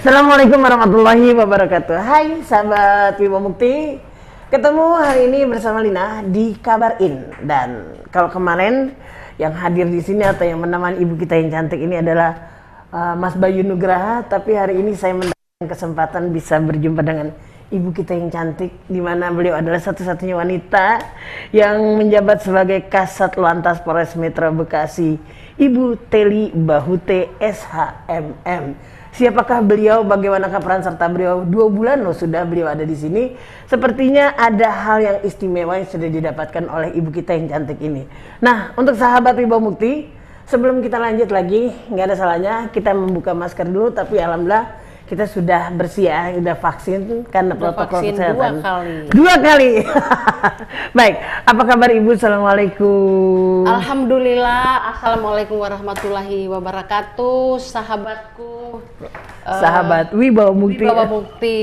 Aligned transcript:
Assalamualaikum 0.00 0.64
warahmatullahi 0.64 1.36
wabarakatuh. 1.36 1.92
Hai 2.00 2.40
sahabat 2.48 3.20
Wibo 3.20 3.36
Mukti. 3.36 4.00
Ketemu 4.48 4.96
hari 4.96 5.28
ini 5.28 5.44
bersama 5.44 5.84
Lina 5.84 6.24
di 6.24 6.56
Kabarin 6.56 7.28
dan 7.44 8.00
kalau 8.08 8.32
kemarin 8.32 8.96
yang 9.36 9.52
hadir 9.52 9.84
di 9.84 10.00
sini 10.00 10.24
atau 10.24 10.48
yang 10.48 10.56
menemani 10.56 11.04
ibu 11.04 11.20
kita 11.20 11.36
yang 11.36 11.52
cantik 11.52 11.84
ini 11.84 12.00
adalah 12.00 12.32
uh, 12.88 13.12
Mas 13.12 13.36
Bayu 13.36 13.60
Nugraha, 13.60 14.24
tapi 14.24 14.56
hari 14.56 14.80
ini 14.80 14.96
saya 14.96 15.20
mendapatkan 15.20 15.68
kesempatan 15.68 16.32
bisa 16.32 16.56
berjumpa 16.64 17.04
dengan 17.04 17.36
ibu 17.68 17.92
kita 17.92 18.16
yang 18.16 18.32
cantik 18.32 18.72
di 18.88 19.04
mana 19.04 19.28
beliau 19.28 19.60
adalah 19.60 19.84
satu-satunya 19.84 20.32
wanita 20.32 20.96
yang 21.52 21.76
menjabat 22.00 22.40
sebagai 22.40 22.88
Kasat 22.88 23.36
Lantas 23.36 23.84
Polres 23.84 24.16
Metro 24.16 24.48
Bekasi, 24.48 25.20
Ibu 25.60 26.08
Teli 26.08 26.56
Bahute 26.56 27.36
SHMM. 27.36 28.89
Siapakah 29.10 29.66
beliau? 29.66 30.06
Bagaimanakah 30.06 30.62
peran 30.62 30.86
serta 30.86 31.10
beliau? 31.10 31.42
Dua 31.42 31.66
bulan 31.66 31.98
loh 32.06 32.14
sudah 32.14 32.46
beliau 32.46 32.70
ada 32.70 32.86
di 32.86 32.94
sini. 32.94 33.34
Sepertinya 33.66 34.38
ada 34.38 34.70
hal 34.70 34.98
yang 35.02 35.16
istimewa 35.26 35.82
yang 35.82 35.90
sudah 35.90 36.06
didapatkan 36.06 36.64
oleh 36.70 36.94
ibu 36.94 37.10
kita 37.10 37.34
yang 37.34 37.50
cantik 37.50 37.82
ini. 37.82 38.06
Nah, 38.38 38.70
untuk 38.78 38.94
sahabat 38.94 39.34
Wibawa 39.34 39.58
Mukti, 39.58 40.06
sebelum 40.46 40.78
kita 40.78 41.02
lanjut 41.02 41.26
lagi, 41.34 41.74
nggak 41.90 42.06
ada 42.06 42.16
salahnya 42.16 42.54
kita 42.70 42.94
membuka 42.94 43.34
masker 43.34 43.66
dulu. 43.66 43.90
Tapi 43.90 44.14
alhamdulillah 44.22 44.78
kita 45.10 45.26
sudah 45.26 45.74
bersih 45.74 46.06
ya, 46.06 46.30
sudah 46.38 46.54
vaksin 46.54 47.26
karena 47.34 47.58
protokol 47.58 47.98
vaksin 47.98 48.14
kesehatan. 48.14 48.38
dua 48.38 48.62
kali. 48.62 48.94
Dua 49.10 49.34
kali. 49.42 49.70
Baik, 50.98 51.14
apa 51.50 51.62
kabar 51.66 51.90
ibu? 51.90 52.14
Assalamualaikum. 52.14 53.66
Alhamdulillah, 53.66 54.94
Assalamualaikum 54.94 55.58
warahmatullahi 55.58 56.46
wabarakatuh, 56.46 57.58
sahabatku, 57.58 58.78
eh, 59.02 59.10
Sahabat 59.58 60.14
Wibawa 60.14 60.54
Mukti. 60.54 60.86
Wibawa 60.86 61.04
Mukti 61.10 61.58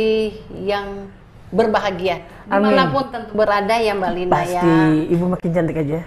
yang 0.68 1.08
berbahagia, 1.48 2.28
Amin. 2.52 2.76
di 2.76 2.76
mana 2.76 2.92
pun 2.92 3.08
tentu 3.08 3.32
berada 3.32 3.80
ya 3.80 3.96
Mbak 3.96 4.12
Lina 4.12 4.34
Pasti 4.44 4.60
ya. 4.60 4.92
ibu 5.08 5.24
makin 5.32 5.50
cantik 5.56 5.88
aja. 5.88 6.04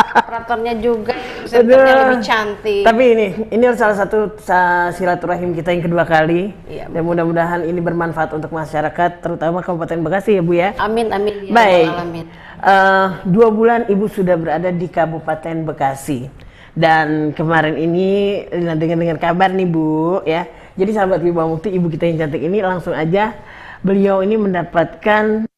Operatornya 0.00 0.74
juga, 0.78 1.14
Aduh. 1.46 1.76
lebih 1.76 2.20
cantik. 2.22 2.82
Tapi 2.82 3.02
ini, 3.12 3.26
ini 3.50 3.64
salah 3.74 3.96
satu 3.98 4.34
sa- 4.40 4.90
silaturahim 4.94 5.52
kita 5.52 5.70
yang 5.70 5.84
kedua 5.84 6.02
kali. 6.02 6.54
Iya, 6.66 6.88
Dan 6.88 7.02
mudah-mudahan 7.06 7.62
ini 7.62 7.78
bermanfaat 7.78 8.34
untuk 8.34 8.50
masyarakat, 8.50 9.22
terutama 9.22 9.60
Kabupaten 9.60 9.98
Bekasi 10.00 10.38
ya 10.38 10.42
Bu 10.42 10.52
ya. 10.54 10.70
Amin 10.78 11.10
amin 11.10 11.34
ya 11.46 11.52
Baik, 11.52 11.88
alamin. 11.90 12.26
Eh, 12.60 13.06
dua 13.24 13.48
bulan 13.48 13.88
Ibu 13.88 14.04
sudah 14.06 14.36
berada 14.36 14.68
di 14.68 14.86
Kabupaten 14.86 15.64
Bekasi. 15.64 16.28
Dan 16.70 17.34
kemarin 17.34 17.74
ini 17.74 18.40
dengan 18.46 18.78
dengan 18.78 19.18
kabar 19.18 19.50
nih 19.50 19.66
Bu 19.66 20.22
ya. 20.22 20.46
Jadi 20.78 20.90
sahabat 20.94 21.18
Wibawa 21.18 21.50
Mukti, 21.50 21.68
Ibu 21.74 21.90
kita 21.90 22.06
yang 22.06 22.24
cantik 22.24 22.40
ini 22.40 22.62
langsung 22.62 22.94
aja 22.94 23.34
beliau 23.82 24.22
ini 24.22 24.38
mendapatkan 24.38 25.50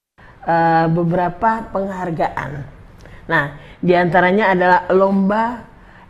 eh, 0.42 0.86
beberapa 0.88 1.68
penghargaan. 1.68 2.71
Nah, 3.26 3.58
di 3.78 3.94
antaranya 3.94 4.50
adalah 4.54 4.80
lomba 4.90 5.62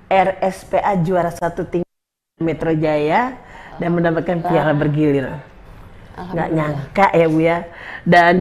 RSPA 0.08 1.00
juara 1.00 1.32
satu 1.32 1.64
tingkat 1.64 1.88
Metro 2.41 2.72
Jaya 2.72 3.36
dan 3.77 3.91
mendapatkan 3.96 4.44
piala 4.44 4.72
bergilir. 4.77 5.33
Nggak 6.16 6.48
nyangka 6.52 7.06
ya 7.16 7.27
Bu 7.28 7.40
ya. 7.40 7.58
Dan 8.05 8.33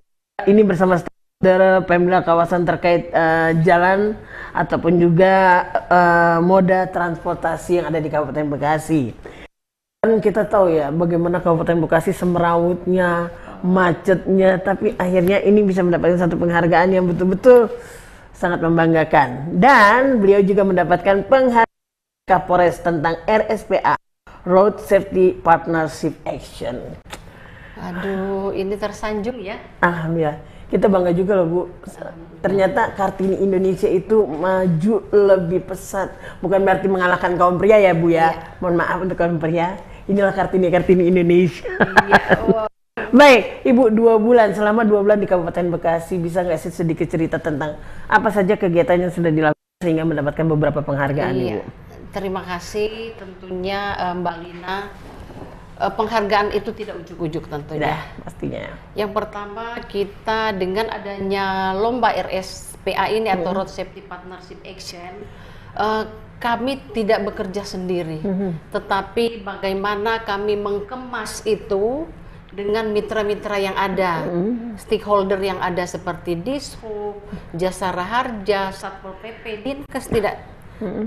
ini 0.48 0.62
bersama 0.68 1.00
saudara 1.00 1.80
Pemda 1.84 2.20
kawasan 2.24 2.68
terkait 2.68 3.08
eh, 3.12 3.52
jalan 3.64 4.20
ataupun 4.52 5.00
juga 5.00 5.66
eh, 5.88 6.38
moda 6.44 6.88
transportasi 6.92 7.80
yang 7.80 7.86
ada 7.88 8.00
di 8.04 8.10
Kabupaten 8.12 8.48
Bekasi. 8.52 9.16
Kan 10.02 10.18
kita 10.18 10.50
tahu 10.50 10.74
ya 10.74 10.90
bagaimana 10.90 11.40
Kabupaten 11.40 11.78
Bekasi 11.78 12.12
semerawutnya, 12.12 13.32
macetnya, 13.64 14.58
tapi 14.60 14.98
akhirnya 14.98 15.40
ini 15.46 15.62
bisa 15.62 15.86
mendapatkan 15.86 16.26
satu 16.26 16.36
penghargaan 16.36 16.90
yang 16.90 17.06
betul-betul 17.06 17.70
sangat 18.42 18.66
membanggakan. 18.66 19.62
Dan 19.62 20.18
beliau 20.18 20.42
juga 20.42 20.66
mendapatkan 20.66 21.22
penghargaan 21.30 21.70
Kapolres 22.26 22.82
tentang 22.82 23.22
RSPA 23.30 23.94
Road 24.50 24.82
Safety 24.82 25.38
Partnership 25.38 26.18
Action. 26.26 26.98
Aduh, 27.78 28.50
ini 28.58 28.74
tersanjung 28.78 29.38
ya. 29.38 29.62
Alhamdulillah. 29.86 30.42
Kita 30.72 30.88
bangga 30.88 31.12
juga 31.12 31.36
loh 31.36 31.48
Bu. 31.52 31.62
Ternyata 32.40 32.96
Kartini 32.96 33.44
Indonesia 33.44 33.92
itu 33.92 34.24
maju 34.24 34.96
lebih 35.12 35.68
pesat. 35.68 36.16
Bukan 36.40 36.64
berarti 36.64 36.88
mengalahkan 36.88 37.36
kaum 37.36 37.60
pria 37.60 37.78
ya 37.78 37.92
Bu 37.92 38.08
ya. 38.10 38.56
Mohon 38.64 38.76
maaf 38.80 38.98
untuk 39.04 39.18
kaum 39.20 39.36
pria. 39.38 39.76
Inilah 40.08 40.32
Kartini 40.32 40.72
Kartini 40.72 41.12
Indonesia. 41.12 41.68
Iya, 42.08 42.24
wah. 42.48 42.72
Baik, 43.12 43.68
Ibu 43.68 43.92
dua 43.92 44.16
bulan 44.16 44.56
selama 44.56 44.88
dua 44.88 45.04
bulan 45.04 45.20
di 45.20 45.28
Kabupaten 45.28 45.68
Bekasi 45.68 46.16
bisa 46.16 46.48
nggak 46.48 46.60
sih 46.64 46.72
sedikit 46.72 47.12
cerita 47.12 47.44
tentang 47.44 47.76
apa 48.08 48.32
saja 48.32 48.56
kegiatan 48.56 48.96
yang 48.96 49.12
sudah 49.12 49.28
dilakukan 49.28 49.84
sehingga 49.84 50.08
mendapatkan 50.08 50.46
beberapa 50.48 50.80
penghargaan 50.80 51.36
Iya. 51.36 51.60
Ibu. 51.60 51.62
Terima 52.16 52.42
kasih 52.48 53.12
tentunya 53.20 53.80
eh, 54.00 54.14
Mbak 54.16 54.36
Lina. 54.48 54.78
Eh, 55.76 55.92
penghargaan 55.92 56.56
itu 56.56 56.72
tidak 56.72 57.04
ujuk-ujuk 57.04 57.52
tentunya. 57.52 57.84
Sudah 57.84 58.00
pastinya. 58.24 58.64
Yang 58.96 59.12
pertama 59.12 59.66
kita 59.92 60.56
dengan 60.56 60.88
adanya 60.88 61.76
lomba 61.76 62.16
RSPA 62.16 63.12
ini 63.12 63.28
atau 63.28 63.52
Road 63.52 63.68
Safety 63.68 64.00
Partnership 64.08 64.64
Action, 64.64 65.28
eh, 65.76 66.04
kami 66.40 66.80
tidak 66.96 67.22
bekerja 67.28 67.62
sendiri, 67.62 68.18
tetapi 68.74 69.46
bagaimana 69.46 70.26
kami 70.26 70.58
mengkemas 70.58 71.46
itu 71.46 72.10
dengan 72.52 72.92
mitra-mitra 72.92 73.56
yang 73.56 73.76
ada, 73.80 74.28
stakeholder 74.76 75.40
yang 75.40 75.60
ada 75.64 75.88
seperti 75.88 76.36
Dishub, 76.36 77.16
Jasara 77.56 78.04
Harja, 78.04 78.76
Satpol 78.76 79.16
PP, 79.24 79.64
Dinkes 79.64 80.08
tidak 80.12 80.44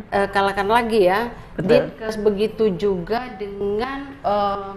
eh, 0.09 0.29
kalahkan 0.33 0.65
lagi 0.65 1.05
ya, 1.05 1.37
Betul. 1.55 1.69
Dinkes 1.69 2.17
begitu 2.25 2.65
juga 2.75 3.29
dengan 3.37 4.17
eh, 4.25 4.73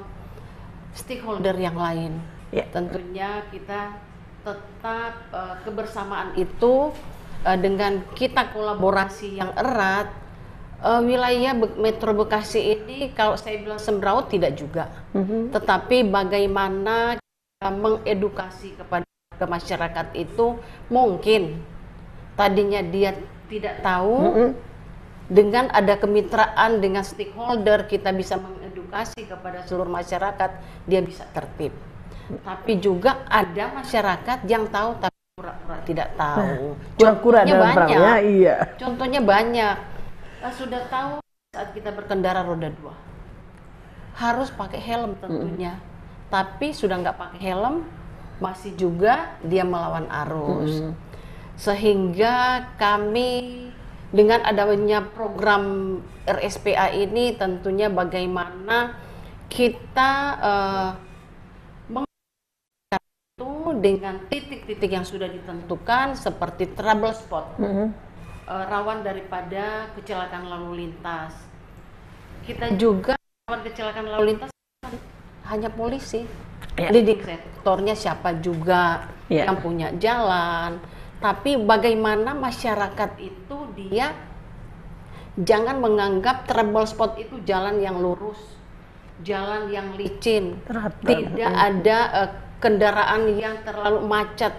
stakeholder 0.98 1.56
yang 1.56 1.78
lain. 1.78 2.20
Ya. 2.52 2.66
Tentunya 2.74 3.46
kita 3.54 3.96
tetap 4.44 5.14
eh, 5.32 5.56
kebersamaan 5.68 6.34
itu 6.36 6.92
eh, 7.46 7.58
dengan 7.60 8.04
kita 8.18 8.52
kolaborasi 8.52 9.40
yang 9.40 9.52
erat. 9.54 10.27
Eh, 10.82 11.02
wilayah 11.02 11.54
Be- 11.58 11.78
Metro 11.80 12.12
Bekasi 12.14 12.78
ini 12.78 13.12
kalau 13.14 13.38
saya 13.38 13.62
bilang 13.62 13.82
sembraut 13.82 14.30
tidak 14.30 14.58
juga, 14.58 14.90
tetapi 15.54 16.06
bagaimana 16.08 17.18
kita 17.18 17.70
mengedukasi 17.74 18.78
kepada 18.78 19.06
ke 19.38 19.46
masyarakat 19.46 20.08
itu 20.18 20.58
mungkin. 20.90 21.62
Tadinya 22.38 22.86
dia 22.86 23.18
tidak 23.50 23.82
tahu 23.82 24.54
dengan 25.26 25.68
ada 25.74 25.98
kemitraan 25.98 26.80
dengan 26.80 27.02
stakeholder 27.02 27.90
kita 27.90 28.14
bisa 28.14 28.38
mengedukasi 28.38 29.26
kepada 29.26 29.66
seluruh 29.66 29.90
masyarakat 29.90 30.50
dia 30.86 31.02
bisa 31.02 31.26
tertib. 31.34 31.74
Tapi 32.46 32.78
juga 32.78 33.26
ada 33.26 33.74
masyarakat 33.74 34.46
yang 34.46 34.70
tahu 34.70 35.02
tapi 35.02 35.18
pura-pura 35.34 35.78
tidak 35.82 36.10
tahu. 36.14 36.78
Kura-kura 37.00 37.40
Contohnya 37.42 37.58
dalam 37.58 37.74
perangnya, 37.74 38.14
iya. 38.22 38.56
contohnya 38.78 39.22
banyak 39.26 39.76
sudah 40.54 40.82
tahu 40.88 41.12
saat 41.50 41.74
kita 41.74 41.90
berkendara 41.90 42.42
roda 42.42 42.70
dua. 42.70 42.94
Harus 44.14 44.50
pakai 44.50 44.78
helm 44.78 45.14
tentunya. 45.18 45.78
Tapi 46.28 46.72
sudah 46.72 47.00
nggak 47.00 47.18
pakai 47.18 47.40
helm 47.42 47.86
masih 48.38 48.74
juga 48.76 49.38
dia 49.42 49.64
melawan 49.64 50.06
arus. 50.26 50.84
Sehingga 51.58 52.36
kami 52.78 53.66
dengan 54.14 54.40
adanya 54.42 55.02
program 55.04 55.98
RSPA 56.24 56.94
ini 56.94 57.34
tentunya 57.34 57.90
bagaimana 57.90 58.94
kita 59.48 60.12
eh, 60.38 60.90
meng- 61.90 62.06
itu 63.34 63.52
dengan 63.80 64.16
titik-titik 64.28 64.92
yang 64.92 65.04
sudah 65.04 65.28
ditentukan 65.28 66.16
seperti 66.16 66.72
trouble 66.72 67.12
spot 67.12 67.58
eh, 68.48 68.64
rawan 68.66 69.04
daripada 69.04 69.92
kecelakaan 69.94 70.48
lalu 70.48 70.88
lintas. 70.88 71.36
Kita 72.44 72.72
juga. 72.76 73.14
Rawan 73.46 73.62
kecelakaan 73.64 74.08
lalu 74.08 74.24
lintas 74.34 74.50
hanya 75.48 75.70
polisi. 75.70 76.24
Ya. 76.78 76.94
leading 76.94 77.22
sektornya 77.22 77.98
siapa 77.98 78.38
juga 78.38 79.10
Ya. 79.30 79.50
yang 79.50 79.58
punya 79.62 79.90
jalan. 79.98 80.78
Tapi 81.18 81.58
bagaimana 81.58 82.38
masyarakat 82.38 83.18
itu 83.18 83.58
dia 83.74 84.14
jangan 85.34 85.82
menganggap 85.82 86.46
trouble 86.46 86.86
spot 86.86 87.18
itu 87.18 87.42
jalan 87.42 87.82
yang 87.82 87.98
lurus 87.98 88.38
jalan 89.26 89.74
yang 89.74 89.98
licin. 89.98 90.62
Terhadap- 90.70 91.02
tidak 91.02 91.50
ada 91.50 91.98
eh, 92.14 92.30
kendaraan 92.62 93.22
yang 93.34 93.58
terlalu 93.66 94.06
macet 94.06 94.54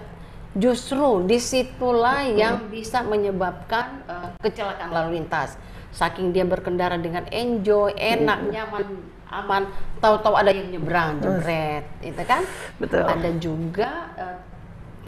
justru 0.59 1.23
di 1.25 1.39
situlah 1.39 2.27
yang 2.27 2.67
bisa 2.69 3.07
menyebabkan 3.07 4.03
eh, 4.11 4.29
kecelakaan 4.43 4.91
lalu 4.91 5.23
lintas 5.23 5.55
saking 5.89 6.37
dia 6.37 6.45
berkendara 6.45 7.01
dengan 7.01 7.25
enjoy, 7.33 7.97
enak, 7.97 8.53
nyaman, 8.53 8.87
aman, 9.33 9.63
tahu-tahu 9.99 10.37
ada 10.37 10.53
yang 10.53 10.69
nyebrang, 10.69 11.19
jebret, 11.19 11.85
itu 12.05 12.23
kan? 12.29 12.45
Betul. 12.77 13.03
Ada 13.09 13.31
juga 13.41 13.91
eh, 14.15 14.37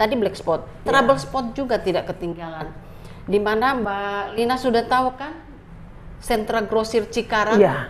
tadi 0.00 0.14
black 0.17 0.35
spot, 0.41 0.64
trouble 0.82 1.20
spot 1.20 1.53
juga 1.53 1.76
tidak 1.79 2.08
ketinggalan. 2.11 2.73
Di 3.29 3.38
mana 3.38 3.76
Mbak 3.76 4.23
Lina 4.35 4.56
sudah 4.56 4.82
tahu 4.88 5.14
kan? 5.14 5.37
Sentra 6.20 6.61
Grosir 6.64 7.08
Cikarang 7.08 7.56
Iya. 7.56 7.88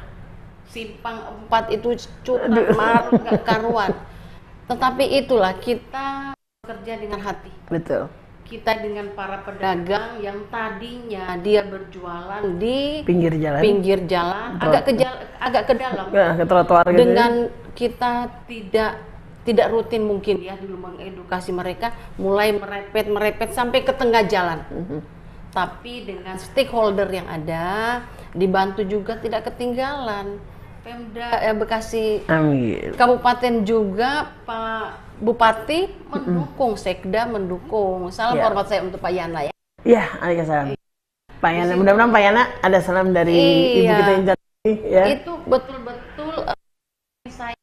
simpang 0.71 1.19
4 1.51 1.75
itu 1.75 1.99
curang 2.23 2.53
marah 2.79 3.11
nggak 3.11 3.43
karuan. 3.43 3.91
Tetapi 4.71 5.05
itulah 5.19 5.51
kita 5.59 6.31
bekerja 6.71 7.03
dengan 7.03 7.21
hati. 7.27 7.51
Betul. 7.67 8.07
Kita 8.47 8.73
dengan 8.83 9.11
para 9.15 9.43
pedagang 9.47 10.19
yang 10.23 10.47
tadinya 10.51 11.39
dia 11.39 11.62
berjualan 11.67 12.43
di 12.59 13.03
Pinggir 13.07 13.39
jalan. 13.39 13.62
pinggir 13.62 14.01
jalan, 14.11 14.59
agak 14.59 14.83
ke 14.87 14.93
agak 15.39 15.62
ke 15.71 15.75
dalam. 15.79 16.07
Nah, 16.11 16.33
ke 16.35 16.45
trotoar 16.47 16.85
gitu. 16.91 16.99
Dengan 16.99 17.33
kita 17.75 18.12
tidak 18.47 18.93
tidak 19.47 19.67
rutin 19.71 20.03
mungkin 20.03 20.43
ya 20.43 20.59
dulu 20.59 20.91
mengedukasi 20.91 21.51
mereka 21.55 21.95
mulai 22.19 22.55
merepet 22.55 23.06
merepet 23.06 23.51
sampai 23.55 23.87
ke 23.87 23.95
tengah 23.95 24.27
jalan. 24.27 24.63
Tapi 25.55 26.06
dengan 26.06 26.35
stakeholder 26.39 27.06
yang 27.11 27.27
ada 27.27 28.03
dibantu 28.35 28.83
juga 28.87 29.19
tidak 29.19 29.47
ketinggalan. 29.51 30.39
Pemda 30.81 31.45
eh, 31.45 31.55
Bekasi 31.55 32.25
Amin. 32.27 32.97
Kabupaten 32.97 33.69
juga 33.69 34.33
Pak 34.49 35.10
Bupati 35.20 35.84
mendukung, 36.08 36.75
Sekda 36.75 37.28
mendukung. 37.28 38.08
Salam 38.08 38.34
Ya. 38.34 38.49
hormat 38.49 38.67
saya 38.67 38.81
untuk 38.82 38.99
Pak 38.99 39.12
Yana 39.12 39.40
ya. 39.44 39.52
Ya, 39.84 40.05
salam. 40.43 40.72
Pak 41.40 41.52
Yana, 41.52 41.72
mudah-mudahan 41.72 42.08
Pak 42.11 42.22
Yana 42.22 42.43
ada 42.58 42.78
salam 42.81 43.12
dari 43.12 43.32
ibu 43.32 43.81
Iya. 43.84 43.96
kita 43.96 44.11
yang 44.11 44.25
cantik 44.26 44.50
ini, 44.58 44.72
ya. 44.87 45.05
Itu 45.08 45.32
betul-betul 45.44 46.34
eh, 46.44 46.56
saya 47.28 47.56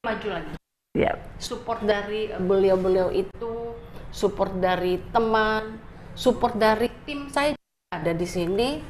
maju 0.00 0.28
lagi. 0.30 0.52
Ya. 0.92 1.12
Support 1.36 1.82
dari 1.82 2.28
beliau-beliau 2.30 3.08
itu, 3.10 3.72
support 4.08 4.52
dari 4.56 5.00
teman, 5.10 5.80
support 6.14 6.54
dari 6.54 6.88
tim 7.04 7.28
saya 7.28 7.56
ada 7.90 8.12
di 8.12 8.24
sini, 8.24 8.80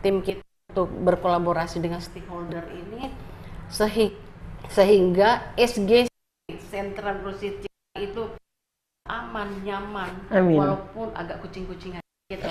tim 0.00 0.20
kita 0.20 0.40
untuk 0.70 0.88
berkolaborasi 1.02 1.80
dengan 1.80 1.98
stakeholder 1.98 2.64
ini, 2.70 3.08
sehi- 3.66 4.14
sehingga 4.68 5.56
SG 5.56 6.06
Sentra 6.68 7.16
Cikarang 7.40 7.98
itu 7.98 8.22
aman, 9.08 9.48
nyaman, 9.64 10.12
Amin. 10.28 10.60
walaupun 10.60 11.08
agak 11.16 11.40
kucing-kucingan 11.40 12.04
gitu. 12.28 12.44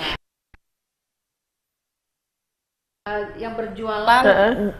Eh, 3.08 3.24
yang 3.40 3.54
berjualan 3.54 4.22
Heeh. 4.26 4.74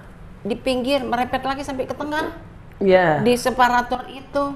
di 0.45 0.55
pinggir 0.59 1.01
merepet 1.07 1.41
lagi 1.47 1.63
sampai 1.65 1.87
ke 1.87 1.95
tengah 1.95 2.35
Ya. 2.79 3.19
di 3.23 3.35
separator 3.35 4.07
itu 4.11 4.55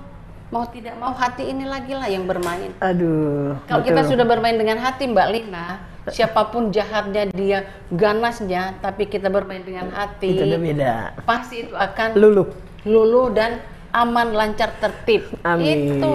mau 0.53 0.69
tidak 0.69 0.95
mau 1.01 1.11
hati 1.17 1.49
ini 1.49 1.65
lagi 1.65 1.97
lah 1.97 2.07
yang 2.07 2.29
bermain. 2.29 2.71
Aduh. 2.79 3.57
Kalau 3.67 3.81
betul. 3.83 3.89
kita 3.89 4.03
sudah 4.05 4.27
bermain 4.29 4.55
dengan 4.55 4.79
hati 4.79 5.09
Mbak 5.09 5.29
Lina, 5.33 5.81
siapa 6.13 6.53
pun 6.53 6.69
jahatnya 6.69 7.33
dia, 7.33 7.65
ganasnya, 7.89 8.77
tapi 8.85 9.09
kita 9.09 9.33
bermain 9.33 9.65
dengan 9.65 9.89
hati, 9.91 10.37
itu 10.37 10.45
udah 10.45 10.61
beda. 10.61 10.95
pasti 11.25 11.67
itu 11.67 11.75
akan 11.75 12.09
Lulu. 12.19 12.45
luluh 12.85 13.31
dan 13.33 13.63
aman, 13.93 14.29
lancar, 14.33 14.73
tertib. 14.81 15.29
Amin. 15.45 16.01
Itu 16.01 16.13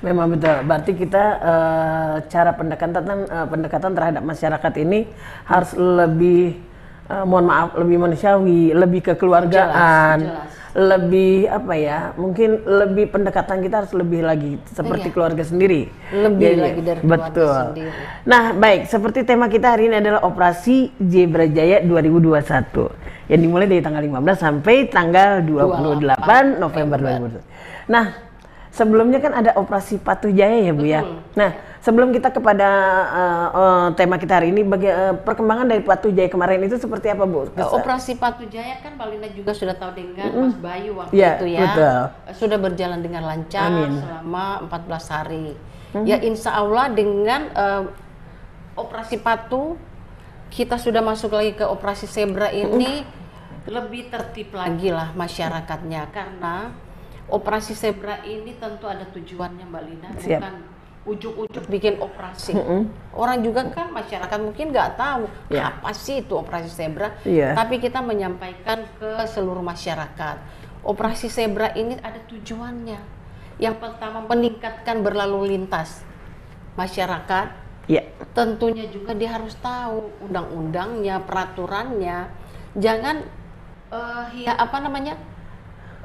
Memang 0.00 0.32
betul. 0.32 0.64
Berarti 0.64 0.92
kita 0.96 1.24
eh, 1.40 2.14
cara 2.28 2.50
pendekatan 2.56 3.04
eh, 3.04 3.46
pendekatan 3.48 3.92
terhadap 3.92 4.22
masyarakat 4.24 4.72
ini 4.80 5.08
harus 5.44 5.72
lebih 5.76 6.56
eh, 7.08 7.24
mohon 7.24 7.48
maaf 7.48 7.76
lebih 7.76 7.96
manusiawi, 8.00 8.72
lebih 8.72 9.12
kekeluargaan, 9.12 10.16
Jelas, 10.20 10.40
jelas. 10.40 10.59
Lebih 10.70 11.50
apa 11.50 11.74
ya? 11.74 11.98
Mungkin 12.14 12.62
lebih 12.62 13.10
pendekatan 13.10 13.58
kita 13.58 13.82
harus 13.82 13.92
lebih 13.94 14.22
lagi 14.22 14.54
seperti 14.70 15.10
Iya. 15.10 15.14
keluarga 15.14 15.42
sendiri. 15.42 15.90
Lebih 16.14 16.46
Jadi, 16.46 16.60
lagi 16.62 16.80
dari 16.86 17.00
keluarga 17.02 17.26
betul. 17.26 17.56
sendiri. 17.74 17.90
Nah, 18.22 18.44
baik, 18.54 18.80
seperti 18.86 19.18
tema 19.26 19.46
kita 19.50 19.74
hari 19.74 19.90
ini 19.90 19.96
adalah 19.98 20.22
Operasi 20.22 20.94
Zebra 21.02 21.46
Jaya 21.50 21.82
2021 21.82 22.94
yang 23.26 23.40
dimulai 23.42 23.66
dari 23.66 23.82
tanggal 23.82 24.02
15 24.02 24.38
sampai 24.38 24.76
tanggal 24.86 25.42
28 25.42 26.58
November 26.58 26.98
2021. 26.98 27.42
Nah, 27.90 28.06
sebelumnya 28.70 29.18
kan 29.18 29.32
ada 29.34 29.50
Operasi 29.58 29.98
Patuh 29.98 30.30
Jaya 30.30 30.70
ya, 30.70 30.72
Bu 30.74 30.86
ya. 30.86 31.02
Nah, 31.34 31.50
sebelum 31.80 32.12
kita 32.12 32.28
kepada 32.28 32.68
uh, 33.08 33.48
uh, 33.50 33.86
tema 33.96 34.20
kita 34.20 34.36
hari 34.36 34.52
ini 34.52 34.60
bagi 34.62 34.86
uh, 34.86 35.16
perkembangan 35.16 35.66
dari 35.66 35.80
Patuh 35.80 36.12
Jaya 36.12 36.28
kemarin 36.28 36.60
itu 36.62 36.76
seperti 36.76 37.08
apa, 37.08 37.24
Bu? 37.24 37.48
Eh, 37.50 37.64
Operasi 37.64 38.20
Patu 38.20 38.44
Jaya 38.46 38.80
kan 38.80 38.96
Mbak 38.96 39.06
Lina 39.08 39.28
juga 39.32 39.52
sudah 39.56 39.72
tahu 39.72 39.96
dengan 39.96 40.28
Mas 40.28 40.56
Bayu 40.60 40.92
waktu 40.96 41.12
Iya, 41.16 41.30
itu 41.40 41.46
ya. 41.48 41.60
betul. 41.64 41.96
Eh, 42.28 42.34
Sudah 42.36 42.58
berjalan 42.60 43.00
dengan 43.00 43.22
lancar 43.24 43.68
Amin. 43.68 43.96
selama 43.96 44.44
14 44.68 45.04
hari. 45.08 45.46
Ya 46.06 46.22
insya 46.22 46.54
Allah 46.54 46.92
dengan 46.92 47.50
eh, 47.50 47.82
Operasi 48.78 49.18
Patu 49.18 49.74
kita 50.50 50.76
sudah 50.76 51.00
masuk 51.00 51.32
lagi 51.32 51.54
ke 51.54 51.64
Operasi 51.64 52.06
Zebra 52.06 52.50
ini 52.50 53.02
lebih 53.68 54.08
tertib 54.08 54.50
lagi 54.50 54.88
lah 54.90 55.12
masyarakatnya 55.12 56.10
karena 56.10 56.74
Operasi 57.30 57.72
Zebra 57.72 58.18
ini 58.22 58.58
tentu 58.58 58.90
ada 58.90 59.06
tujuannya 59.06 59.62
Mbak 59.62 59.82
Lina 59.86 60.08
Siap. 60.18 60.40
bukan 60.42 60.54
ujuk-ujuk 61.00 61.64
bikin 61.66 61.96
operasi. 61.96 62.52
Orang 63.16 63.40
juga 63.40 63.64
kan 63.72 63.88
masyarakat 63.88 64.38
mungkin 64.38 64.68
nggak 64.68 65.00
tahu 65.00 65.24
Ya. 65.48 65.72
apa 65.72 65.96
sih 65.96 66.20
itu 66.20 66.36
operasi 66.36 66.68
zebra. 66.68 67.16
Iya. 67.24 67.56
Tapi 67.56 67.80
kita 67.80 68.04
menyampaikan 68.04 68.84
ke 69.00 69.24
seluruh 69.24 69.64
masyarakat. 69.64 70.36
Operasi 70.84 71.32
zebra 71.32 71.72
ini 71.72 71.96
ada 72.00 72.20
tujuannya. 72.28 73.00
Yang 73.60 73.76
pertama 73.80 74.24
meningkatkan 74.24 75.00
berlalu 75.00 75.56
lintas 75.56 76.04
masyarakat. 76.76 77.48
Ya. 77.88 78.04
Tentunya 78.36 78.86
juga 78.86 79.16
dia 79.16 79.34
harus 79.34 79.56
tahu 79.58 80.12
undang-undangnya, 80.22 81.18
peraturannya. 81.24 82.28
Jangan 82.76 83.24
eh, 83.90 84.24
ya 84.46 84.52
apa 84.54 84.78
namanya 84.78 85.18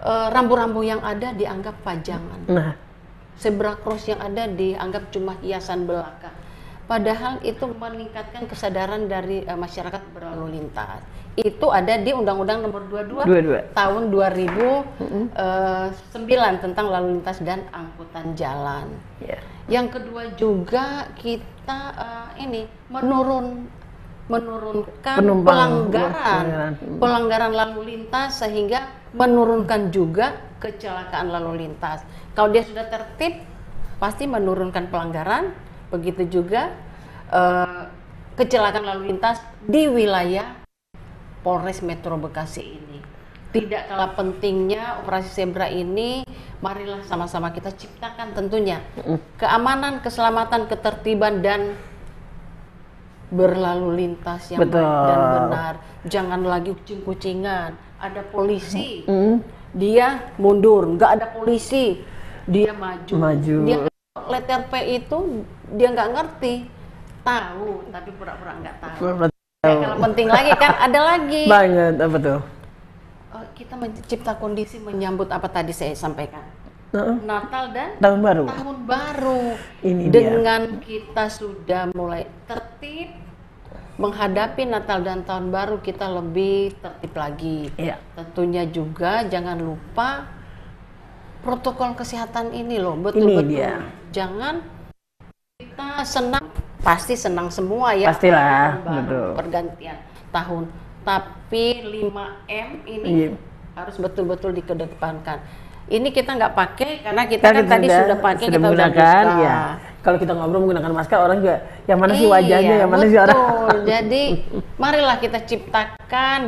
eh, 0.01 0.27
rambu-rambu 0.33 0.81
yang 0.81 1.03
ada 1.05 1.29
dianggap 1.31 1.77
pajangan 1.85 2.41
Nah, 2.49 2.73
zebra 3.37 3.75
cross 3.79 4.07
yang 4.07 4.21
ada 4.21 4.47
dianggap 4.47 5.11
cuma 5.11 5.35
hiasan 5.41 5.85
belaka. 5.85 6.31
Padahal 6.85 7.41
itu 7.41 7.65
meningkatkan 7.65 8.45
kesadaran 8.45 9.09
dari 9.09 9.41
eh, 9.41 9.57
masyarakat 9.57 10.01
berlalu 10.13 10.61
lintas. 10.61 11.01
Itu 11.35 11.67
ada 11.73 11.97
di 11.99 12.13
Undang-Undang 12.13 12.63
Nomor 12.63 12.85
22 12.87 13.25
22. 13.25 13.75
tahun 13.75 14.03
2009 14.07 15.35
tentang 16.63 16.85
lalu 16.87 17.07
lintas 17.19 17.41
dan 17.43 17.65
angkutan 17.73 18.37
jalan. 18.37 18.85
ya. 19.19 19.35
Yang 19.65 19.97
kedua 19.99 20.23
juga 20.37 21.09
kita 21.17 21.79
eh, 21.97 22.45
ini 22.45 22.61
menurun 22.93 23.65
menurunkan 24.25 25.21
Penumpang. 25.21 25.45
pelanggaran 25.45 26.13
Pelanggaran. 26.17 26.71
pelanggaran 26.97 27.51
lalu 27.53 27.79
lintas 27.93 28.41
sehingga 28.41 28.89
menurunkan 29.13 29.93
juga 29.93 30.33
kecelakaan 30.57 31.29
lalu 31.29 31.65
lintas. 31.65 32.01
Kalau 32.35 32.51
dia 32.51 32.67
sudah 32.67 32.85
tertib 32.91 33.39
pasti 33.95 34.27
menurunkan 34.27 34.91
pelanggaran, 34.91 35.55
begitu 35.87 36.27
juga 36.27 36.75
eh, 37.31 37.83
kecelakaan 38.35 38.83
lalu 38.83 39.15
lintas 39.15 39.39
di 39.63 39.87
wilayah 39.87 40.59
Polres 41.39 41.79
Metro 41.79 42.19
Bekasi 42.19 42.61
ini. 42.61 42.99
Tidak 43.55 43.87
kalah 43.87 44.11
pentingnya 44.19 44.99
operasi 44.99 45.31
zebra 45.31 45.71
ini, 45.71 46.27
marilah 46.59 46.99
sama-sama 47.07 47.55
kita 47.55 47.71
ciptakan 47.71 48.35
tentunya 48.35 48.83
keamanan, 49.39 50.03
keselamatan, 50.03 50.67
ketertiban 50.67 51.39
dan 51.39 51.79
berlalu 53.31 53.95
lintas 53.95 54.51
yang 54.51 54.59
Betul. 54.59 54.83
baik 54.83 54.91
dan 55.07 55.19
benar. 55.23 55.73
Jangan 56.03 56.41
lagi 56.43 56.75
kucing-kucingan. 56.75 57.71
Ada 57.95 58.27
polisi, 58.27 59.07
Hmm. 59.07 59.39
dia 59.71 60.35
mundur. 60.35 60.83
Nggak 60.99 61.11
ada 61.15 61.25
polisi, 61.31 62.03
dia 62.45 62.71
maju. 62.73 63.13
Maju. 63.13 63.57
Dia 63.65 63.77
letter 64.15 64.61
P 64.69 64.73
itu 65.01 65.17
dia 65.73 65.87
nggak 65.91 66.09
ngerti. 66.13 66.53
Tahu, 67.25 67.89
tapi 67.89 68.09
pura-pura 68.13 68.53
nggak 68.61 68.75
tahu. 68.81 69.01
Ya, 69.65 69.73
kalau 69.81 69.97
penting 69.97 70.29
lagi 70.29 70.51
kan 70.53 70.73
ada 70.77 70.99
lagi. 71.17 71.43
Banget 71.53 71.95
apa 71.97 72.17
tuh? 72.21 72.39
Eh, 73.33 73.45
kita 73.57 73.73
mencipta 73.73 74.31
kondisi 74.37 74.77
menyambut 74.77 75.33
apa 75.33 75.49
tadi 75.49 75.73
saya 75.73 75.97
sampaikan. 75.97 76.45
Natal 77.27 77.75
dan 77.75 77.99
Tahun 77.99 78.19
baru. 78.23 78.45
tahun 78.47 78.77
baru. 78.87 79.41
Ini 79.83 80.03
dia. 80.07 80.31
Dengan 80.31 80.61
kita 80.79 81.27
sudah 81.27 81.91
mulai 81.91 82.23
tertib 82.47 83.11
menghadapi 83.99 84.63
Natal 84.63 85.03
dan 85.03 85.27
tahun 85.27 85.51
baru 85.51 85.83
kita 85.83 86.07
lebih 86.07 86.71
tertib 86.79 87.11
lagi. 87.19 87.67
Iya. 87.75 87.99
Tentunya 88.15 88.63
juga 88.67 89.27
jangan 89.27 89.59
lupa 89.59 90.23
protokol 91.45 91.93
kesehatan 91.93 92.49
ini 92.51 92.81
loh 92.81 92.97
Ini 92.97 93.03
betul-betul. 93.05 93.45
dia. 93.47 93.71
Jangan 94.09 94.65
kita 95.55 96.01
senang 96.03 96.45
pasti 96.81 97.13
senang 97.13 97.47
semua 97.47 97.93
ya. 97.93 98.09
Pastilah, 98.09 98.81
baru, 98.81 98.97
betul. 98.97 99.27
Pergantian 99.37 99.97
tahun. 100.29 100.63
Tapi 101.05 101.65
5M 101.85 102.69
ini 102.83 103.07
Iya. 103.07 103.29
harus 103.73 103.95
betul-betul 103.95 104.51
dikedepankan. 104.51 105.37
Ini 105.85 106.09
kita 106.09 106.33
nggak 106.33 106.57
pakai 106.57 107.05
karena 107.05 107.29
kita 107.29 107.45
Kan 107.45 107.55
kan 107.55 107.65
tadi 107.69 107.87
sudah 107.87 108.17
pakai 108.17 108.41
sudah 108.41 108.49
kita 108.49 108.65
menggunakan, 108.65 109.23
ya. 109.37 109.57
Kalau 110.01 110.17
kita 110.17 110.33
ngobrol 110.33 110.61
menggunakan 110.65 110.91
masker, 110.91 111.17
orang 111.19 111.37
juga 111.39 111.55
yang 111.85 111.99
mana 112.01 112.13
sih 112.13 112.25
Iya, 112.25 112.33
wajahnya, 112.33 112.75
yang 112.81 112.89
mana 112.89 113.03
sih 113.05 113.17
orang. 113.21 113.37
betul. 113.37 113.79
Jadi 113.85 114.23
marilah 114.81 115.17
kita 115.21 115.39
ciptakan 115.45 116.39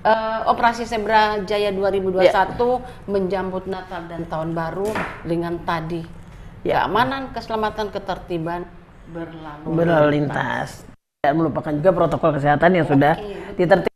eh, 0.00 0.40
operasi 0.48 0.84
Zebra 0.84 1.40
Jaya 1.44 1.70
2021 1.70 2.24
Ya. 2.24 2.44
menjambut 3.06 3.64
Natal 3.66 4.08
dan 4.08 4.24
Tahun 4.26 4.50
Baru 4.52 4.88
dengan 5.22 5.60
tadi 5.62 6.04
Ya. 6.60 6.84
keamanan, 6.84 7.32
keselamatan, 7.32 7.88
ketertiban 7.88 8.68
berlalu, 9.10 9.64
berlalu 9.72 10.08
lintas. 10.20 10.84
Dan 11.20 11.36
melupakan 11.36 11.72
juga 11.72 11.90
protokol 11.92 12.36
kesehatan 12.36 12.80
yang 12.80 12.86
sudah 12.88 13.12
Oke. 13.16 13.56
ditertibkan. 13.56 13.88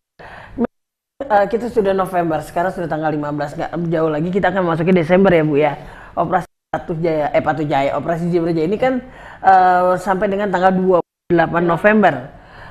Eh, 1.25 1.47
kita 1.49 1.73
sudah 1.73 1.97
November, 1.97 2.43
sekarang 2.45 2.69
sudah 2.75 2.85
tanggal 2.85 3.09
15, 3.09 3.57
nggak 3.57 3.71
jauh 3.89 4.11
lagi 4.13 4.29
kita 4.29 4.53
akan 4.53 4.61
memasuki 4.67 4.93
Desember 4.93 5.33
ya 5.33 5.45
Bu 5.47 5.57
ya. 5.57 5.73
Operasi 6.15 6.49
Patuh 6.69 6.97
Jaya, 7.01 7.27
eh 7.33 7.41
Patuh 7.41 7.65
Jaya, 7.65 7.91
Operasi 7.97 8.29
Zebra 8.29 8.53
Jaya 8.53 8.67
ini 8.69 8.77
kan 8.77 9.01
eh, 9.41 9.93
sampai 9.97 10.27
dengan 10.29 10.53
tanggal 10.53 10.75
28 10.75 11.65
November. 11.65 12.15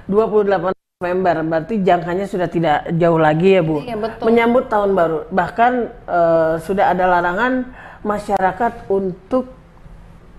28 0.05 0.72
November, 1.03 1.35
berarti 1.43 1.83
jangkanya 1.83 2.23
sudah 2.23 2.47
tidak 2.47 2.87
jauh 2.95 3.19
lagi 3.19 3.59
ya 3.59 3.61
Bu. 3.61 3.83
Iya, 3.83 3.99
betul. 3.99 4.23
Menyambut 4.23 4.71
tahun 4.71 4.95
baru, 4.95 5.19
bahkan 5.27 5.91
eh, 6.07 6.53
sudah 6.63 6.95
ada 6.95 7.03
larangan 7.11 7.67
masyarakat 8.07 8.87
untuk 8.87 9.51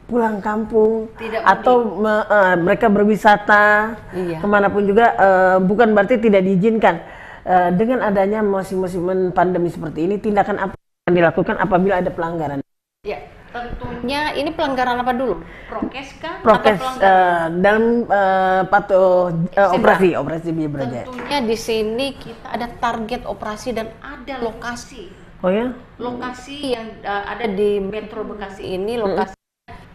pulang 0.05 0.41
kampung 0.41 1.09
Tidak 1.17 1.41
atau 1.45 2.01
me- 2.01 2.25
eh, 2.25 2.57
mereka 2.57 2.89
berwisata 2.89 3.93
Iya. 4.13 4.41
ke 4.41 4.47
mana 4.49 4.73
pun 4.73 4.85
juga 4.85 5.13
eh, 5.13 5.57
bukan 5.61 5.93
berarti 5.93 6.17
tidak 6.17 6.41
diizinkan 6.41 6.97
Eh, 7.45 7.77
dengan 7.77 8.01
adanya 8.01 8.41
musim-musim 8.41 9.05
pandemi 9.37 9.69
seperti 9.69 10.09
ini 10.09 10.17
tindakan 10.17 10.65
apa 10.65 10.75
yang 11.05 11.13
dilakukan 11.13 11.61
apabila 11.61 12.01
ada 12.01 12.09
pelanggaran 12.09 12.65
Ya, 13.05 13.21
tentunya 13.55 14.35
ini 14.35 14.51
pelanggaran 14.51 14.99
apa 14.99 15.15
dulu? 15.15 15.39
Prokes 15.71 16.19
kah? 16.19 16.43
prokes 16.43 16.75
Atau 16.75 16.75
pelanggaran? 16.75 17.15
eh, 17.15 17.47
dalam 17.63 17.85
eh, 18.05 18.63
patuh 18.67 19.07
eh, 19.31 19.55
Zebra. 19.55 19.75
operasi 19.95 20.09
operasi 20.19 20.49
Zebra 20.51 20.83
Jaya. 20.85 21.07
Tentunya 21.07 21.39
di 21.41 21.57
sini 21.57 22.07
kita 22.13 22.47
ada 22.51 22.67
target 22.75 23.23
operasi 23.25 23.69
dan 23.71 23.95
ada 24.03 24.35
lokasi. 24.41 25.07
oh 25.41 25.49
ya 25.49 25.71
Lokasi 25.97 26.73
yang 26.73 26.89
uh, 27.01 27.25
ada 27.29 27.45
di 27.47 27.77
Metro 27.79 28.25
Bekasi 28.25 28.65
ini 28.75 28.97
lokasi 28.97 29.37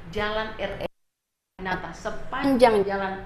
Jalan 0.10 0.54
RE 0.56 0.86
Dinata 1.58 1.89
sepanjang 1.92 2.82
jalan 2.82 3.25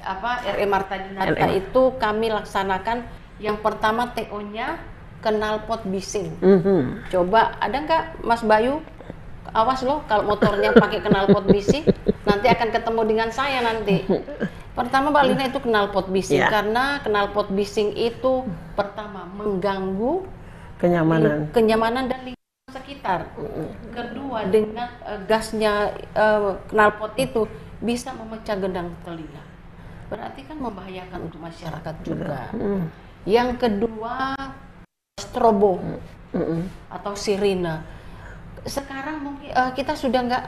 apa 0.00 0.30
RE 0.48 0.64
Marta 0.64 0.96
Dinata 0.96 1.36
RE. 1.36 1.60
itu 1.60 1.82
kami 1.94 2.32
laksanakan 2.32 3.04
yang 3.38 3.60
pertama 3.60 4.10
TO-nya 4.10 4.80
knalpot 5.20 5.84
bising. 5.84 6.32
Mhm. 6.40 7.04
Coba 7.08 7.54
ada 7.58 7.76
nggak 7.76 8.04
Mas 8.22 8.40
Bayu? 8.40 8.80
Awas 9.54 9.80
loh 9.82 10.04
kalau 10.04 10.28
motornya 10.28 10.76
pakai 10.76 11.00
knalpot 11.00 11.48
bising, 11.48 11.84
nanti 12.24 12.46
akan 12.48 12.68
ketemu 12.68 13.00
dengan 13.08 13.28
saya 13.32 13.64
nanti. 13.64 14.04
Pertama 14.76 15.10
Mbak 15.10 15.24
Lina 15.26 15.44
itu 15.50 15.58
knalpot 15.58 16.06
bising 16.06 16.38
Iya. 16.38 16.48
karena 16.54 17.02
knalpot 17.02 17.50
bising 17.50 17.98
itu 17.98 18.46
pertama 18.78 19.26
mengganggu 19.26 20.22
kenyamanan 20.78 21.50
kenyamanan 21.50 22.06
dan 22.06 22.22
lingkungan 22.22 22.70
sekitar. 22.70 23.26
Kedua 23.90 24.46
dengan 24.46 24.86
eh, 25.02 25.18
gasnya 25.26 25.90
eh, 26.14 26.52
knalpot 26.70 27.18
itu 27.18 27.50
bisa 27.82 28.14
memecah 28.14 28.54
gendang 28.54 28.94
telinga. 29.02 29.42
Berarti 30.06 30.46
kan 30.46 30.62
membahayakan 30.62 31.26
untuk 31.26 31.42
masyarakat 31.42 31.94
juga. 32.06 32.48
Yang 33.26 33.50
kedua 33.58 34.38
strobo 35.18 35.82
atau 36.86 37.12
sirine. 37.18 37.97
Sekarang 38.68 39.16
mungkin 39.20 39.50
eh, 39.50 39.70
kita 39.72 39.92
sudah 39.92 40.20
nggak 40.22 40.44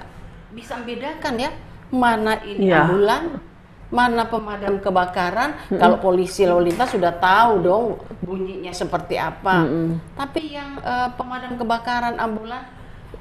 bisa 0.53 0.77
membedakan 0.79 1.35
ya 1.37 1.51
mana 1.91 2.39
ini 2.45 2.71
Iya. 2.71 2.87
ambulan, 2.87 3.23
mana 3.91 4.23
pemadam 4.27 4.79
kebakaran. 4.79 5.51
Kalau 5.73 5.99
polisi 5.99 6.47
lalu 6.47 6.71
lintas 6.71 6.95
sudah 6.95 7.11
tahu 7.17 7.53
dong 7.61 7.85
bunyinya 8.23 8.71
seperti 8.71 9.19
apa. 9.19 9.67
Tapi 10.15 10.55
yang 10.55 10.79
eh, 10.79 11.09
pemadam 11.17 11.57
kebakaran 11.57 12.15
ambulan 12.15 12.63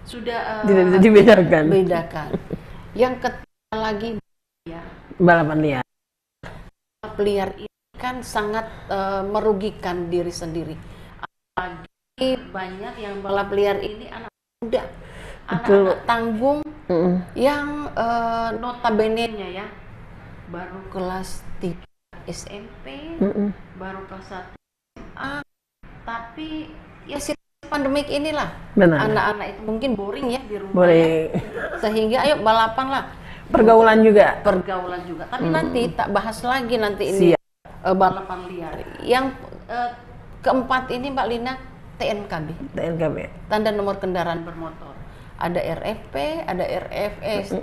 sudah 0.05 0.61
eh, 0.61 0.69
tidak 0.69 0.83
bisa 0.85 0.99
dibedakan 1.01 1.63
bedakan. 1.69 2.27
Yang 2.93 3.13
ketiga 3.23 3.75
lagi 3.75 4.09
ya 4.65 4.81
balapan 5.17 5.59
liar 5.61 5.83
balap 6.99 7.17
liar 7.19 7.49
ini 7.57 7.77
kan 7.95 8.21
sangat 8.21 8.65
eh, 8.89 9.23
merugikan 9.23 10.09
diri 10.09 10.29
sendiri. 10.29 10.75
Apalagi 11.55 12.29
banyak 12.49 12.93
yang 12.99 13.15
balap 13.21 13.49
liar 13.49 13.77
ini 13.79 14.05
anak 14.09 14.29
muda, 14.59 14.83
anak-anak 15.47 16.03
tanggung 16.03 16.59
Mhm. 16.91 17.31
yang 17.31 17.87
eh, 17.95 18.49
notabene-nya 18.59 19.63
ya 19.63 19.67
baru 20.51 20.83
kelas 20.91 21.47
3 21.63 21.79
SMP, 22.27 23.15
Mhm. 23.23 23.55
baru 23.79 24.03
kelas 24.11 24.27
1 24.27 24.51
SMA, 24.99 25.39
tapi 26.03 26.67
ya 27.07 27.23
situasi 27.23 27.71
pandemik 27.71 28.11
inilah 28.11 28.51
anak-anak 28.75 29.55
itu 29.55 29.61
mungkin 29.63 29.89
boring 29.95 30.27
ya 30.27 30.43
di 30.43 30.59
rumah 30.59 30.75
boleh 30.75 31.31
ya. 31.31 31.39
sehingga 31.79 32.17
ayo 32.27 32.35
balapan 32.43 32.87
lah 32.91 33.03
pergaulan 33.47 34.03
juga 34.03 34.43
pergaulan 34.43 35.01
juga. 35.07 35.23
Tapi 35.31 35.47
nanti 35.47 35.87
tak 35.95 36.11
bahas 36.11 36.35
lagi 36.43 36.75
nanti 36.75 37.03
ini 37.07 37.31
Siap. 37.31 37.41
eh, 37.87 37.95
balapan 37.95 38.39
liar. 38.51 38.75
Yang 39.07 39.25
eh, 39.71 39.91
keempat 40.43 40.91
ini 40.91 41.15
Mbak 41.15 41.27
Lina 41.31 41.53
TNKB, 41.99 42.47
TNKB 42.79 43.17
tanda 43.51 43.75
nomor 43.75 43.99
kendaraan 43.99 44.47
bermotor. 44.47 44.95
Ada 45.39 45.59
RFP, 45.79 46.15
ada 46.47 46.63
RFS. 46.63 47.55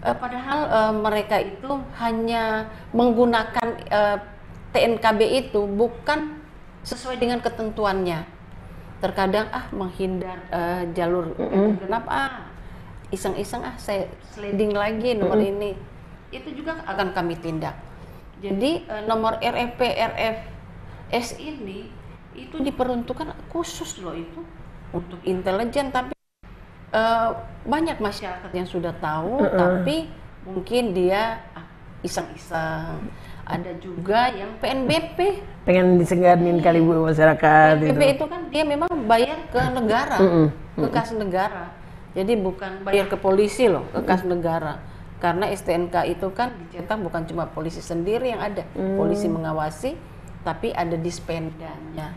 Eh, 0.00 0.16
padahal 0.16 0.60
eh, 0.68 0.94
mereka 0.96 1.36
itu 1.40 1.80
hanya 2.00 2.68
menggunakan 2.92 3.68
eh, 3.88 4.18
TNKB 4.72 5.20
itu 5.48 5.64
bukan 5.64 6.40
sesuai 6.84 7.20
dengan 7.20 7.40
ketentuannya. 7.40 8.24
Terkadang 9.00 9.48
ah 9.52 9.68
menghindar 9.72 10.44
eh, 10.52 10.82
jalur 10.92 11.32
genap 11.80 12.04
ah 12.08 12.52
iseng-iseng 13.12 13.64
ah 13.64 13.76
saya 13.80 14.08
sliding 14.32 14.76
lagi 14.76 15.16
nomor 15.16 15.40
ini. 15.40 15.76
Itu 16.32 16.52
juga 16.52 16.80
akan 16.84 17.16
kami 17.16 17.36
tindak. 17.36 17.76
Jadi 18.40 18.88
eh, 18.88 19.02
nomor 19.04 19.36
RFP 19.40 19.80
RFS 19.84 21.36
ini 21.36 21.99
itu 22.48 22.56
diperuntukkan 22.62 23.36
khusus 23.52 24.00
loh 24.00 24.16
itu 24.16 24.40
untuk 24.90 25.20
intelijen 25.26 25.92
tapi 25.92 26.14
eh, 26.94 27.30
banyak 27.66 28.00
masyarakat 28.00 28.50
yang 28.50 28.66
sudah 28.66 28.94
tahu 28.98 29.44
tapi 29.52 30.10
mungkin 30.44 30.96
dia 30.96 31.44
ah, 31.52 31.66
iseng-iseng. 32.00 33.12
Ada 33.50 33.82
juga 33.82 34.30
yang 34.30 34.54
PNBP 34.62 35.42
pengen 35.66 35.98
disegarin 35.98 36.62
kali 36.62 36.78
bu 36.78 37.10
masyarakat 37.10 37.82
PNBP 37.82 37.98
itu. 37.98 38.14
itu 38.14 38.24
kan 38.30 38.40
dia 38.46 38.62
memang 38.62 38.88
bayar 39.10 39.42
ke 39.50 39.60
negara 39.74 40.18
Mm-mm. 40.22 40.46
ke 40.78 40.86
kas 40.94 41.10
negara. 41.18 41.74
Jadi 42.14 42.38
bukan 42.38 42.86
bayar 42.86 43.10
ke 43.10 43.18
polisi 43.18 43.66
loh 43.66 43.90
ke 43.90 44.06
kas 44.06 44.22
negara. 44.22 44.78
Karena 45.20 45.52
STNK 45.52 46.16
itu 46.16 46.32
kan 46.32 46.54
dicetak 46.56 46.96
bukan 46.96 47.26
cuma 47.28 47.44
polisi 47.50 47.82
sendiri 47.82 48.32
yang 48.32 48.40
ada. 48.40 48.64
Polisi 48.72 49.26
mengawasi 49.26 49.98
tapi 50.46 50.72
ada 50.72 50.96
dispendanya 50.96 52.16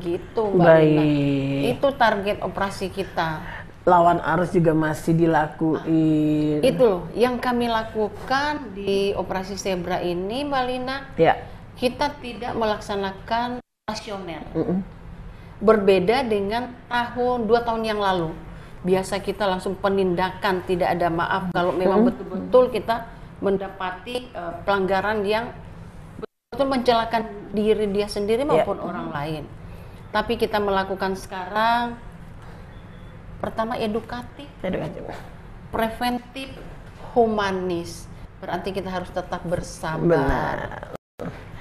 gitu 0.00 0.54
mbak 0.56 0.80
Lina. 0.80 1.02
baik. 1.02 1.62
Itu 1.76 1.88
target 1.94 2.36
operasi 2.40 2.86
kita. 2.90 3.40
Lawan 3.84 4.16
arus 4.24 4.48
juga 4.56 4.72
masih 4.72 5.12
dilakuin. 5.12 6.64
Itu 6.64 6.82
loh 6.88 7.02
yang 7.12 7.36
kami 7.36 7.68
lakukan 7.68 8.72
di 8.72 9.12
operasi 9.12 9.60
zebra 9.60 10.00
ini 10.00 10.48
mbak 10.48 10.64
Lina 10.64 10.96
ya. 11.20 11.36
kita 11.76 12.16
tidak 12.22 12.56
melaksanakan 12.56 13.60
rasioner 13.84 14.40
Mm-mm. 14.56 14.80
berbeda 15.60 16.24
dengan 16.24 16.72
tahun 16.88 17.44
dua 17.44 17.60
tahun 17.60 17.84
yang 17.84 18.00
lalu. 18.00 18.32
Biasa 18.84 19.20
kita 19.20 19.48
langsung 19.48 19.76
penindakan 19.80 20.64
tidak 20.68 20.92
ada 20.92 21.08
maaf 21.08 21.48
kalau 21.52 21.72
memang 21.72 22.08
betul-betul 22.08 22.68
kita 22.68 23.08
mendapati 23.40 24.28
eh, 24.32 24.54
pelanggaran 24.64 25.24
yang 25.24 25.52
betul 26.52 26.70
mencelakan 26.70 27.22
diri 27.50 27.90
dia 27.90 28.06
sendiri 28.06 28.46
maupun 28.46 28.78
orang 28.78 29.10
lain 29.10 29.44
tapi 30.14 30.38
kita 30.38 30.62
melakukan 30.62 31.18
sekarang 31.18 31.98
pertama 33.42 33.74
edukatif 33.74 34.46
Edukasi. 34.62 35.02
preventif 35.74 36.54
humanis 37.18 38.06
berarti 38.38 38.70
kita 38.70 38.94
harus 38.94 39.10
tetap 39.10 39.42
bersabar 39.42 39.98
benar 40.06 40.58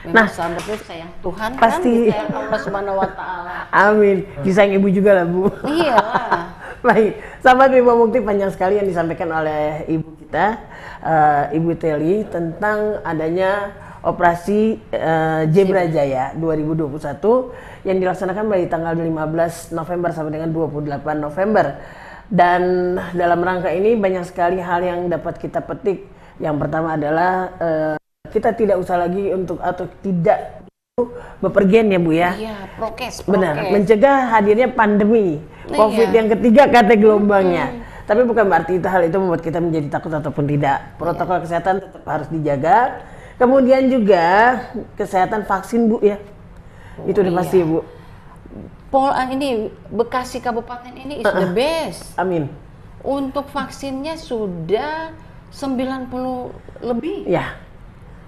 Memang 0.03 0.27
sabar 0.27 0.59
itu 0.59 0.75
sayang 0.83 1.07
Tuhan 1.23 1.55
Pasti. 1.55 1.87
kan 1.87 2.11
disayang 2.11 2.31
Allah 2.35 2.59
Subhanahu 2.59 2.99
wa 2.99 3.09
taala. 3.09 3.57
amin 3.71 4.17
disayang 4.45 4.75
ibu 4.77 4.87
juga 4.93 5.17
lah 5.17 5.25
bu 5.25 5.49
Iyalah. 5.65 6.43
baik 6.85 7.11
sahabat 7.41 7.71
Bima 7.73 7.95
Mukti 7.97 8.19
panjang 8.19 8.51
sekali 8.51 8.77
yang 8.77 8.85
disampaikan 8.85 9.31
oleh 9.33 9.87
ibu 9.89 10.13
kita 10.13 10.23
kita 10.33 10.57
uh, 11.05 11.43
Ibu 11.53 11.77
Teli 11.77 12.25
tentang 12.25 12.97
adanya 13.05 13.69
operasi 14.03 14.77
uh, 14.91 15.47
Jebra 15.47 15.87
Jaya 15.87 16.35
2021 16.35 17.87
yang 17.87 17.97
dilaksanakan 18.03 18.45
dari 18.51 18.67
tanggal 18.67 18.93
15 18.99 19.71
November 19.71 20.09
sampai 20.11 20.31
dengan 20.35 20.51
28 20.51 21.23
November. 21.23 21.65
Dan 22.27 22.61
dalam 23.15 23.39
rangka 23.39 23.71
ini 23.71 23.95
banyak 23.95 24.27
sekali 24.27 24.59
hal 24.59 24.83
yang 24.83 24.99
dapat 25.07 25.39
kita 25.39 25.63
petik. 25.63 26.07
Yang 26.39 26.55
pertama 26.67 26.99
adalah 26.99 27.31
uh, 27.59 27.95
kita 28.27 28.51
tidak 28.57 28.81
usah 28.81 28.99
lagi 28.99 29.31
untuk 29.31 29.61
atau 29.61 29.87
tidak 30.01 30.65
bepergian 31.39 31.89
ya 31.89 31.99
Bu 32.01 32.11
ya. 32.11 32.31
Iya, 32.35 32.55
prokes, 32.75 33.23
prokes. 33.23 33.29
Benar, 33.29 33.71
mencegah 33.71 34.17
hadirnya 34.29 34.69
pandemi 34.69 35.41
nah, 35.69 35.77
COVID 35.79 36.09
iya. 36.11 36.17
yang 36.21 36.27
ketiga 36.37 36.63
kata 36.69 36.93
gelombangnya. 36.99 37.65
Hmm. 37.71 37.81
Tapi 38.03 38.21
bukan 38.27 38.45
berarti 38.51 38.83
itu 38.83 38.87
hal 38.91 39.07
itu 39.07 39.15
membuat 39.15 39.41
kita 39.41 39.63
menjadi 39.63 39.87
takut 39.87 40.11
ataupun 40.11 40.43
tidak. 40.43 40.99
Protokol 40.99 41.39
iya. 41.39 41.43
kesehatan 41.47 41.75
tetap 41.79 42.03
harus 42.03 42.27
dijaga. 42.27 42.77
Kemudian 43.37 43.89
juga 43.89 44.25
kesehatan 44.97 45.43
vaksin 45.49 45.89
Bu 45.89 45.99
ya. 46.05 46.21
Oh, 47.01 47.09
itu 47.09 47.17
udah 47.19 47.33
iya. 47.33 47.39
pasti 47.41 47.55
ya 47.61 47.65
Bu. 47.65 47.79
Pol 48.93 49.09
ah, 49.09 49.25
ini 49.25 49.73
Bekasi 49.89 50.37
Kabupaten 50.37 50.93
ini 50.93 51.21
is 51.21 51.25
uh 51.25 51.33
-uh. 51.33 51.41
the 51.41 51.49
best. 51.49 52.13
Amin. 52.17 52.45
Untuk 53.01 53.49
vaksinnya 53.49 54.15
sudah 54.15 55.11
90 55.49 56.13
lebih. 56.85 57.25
Ya. 57.25 57.57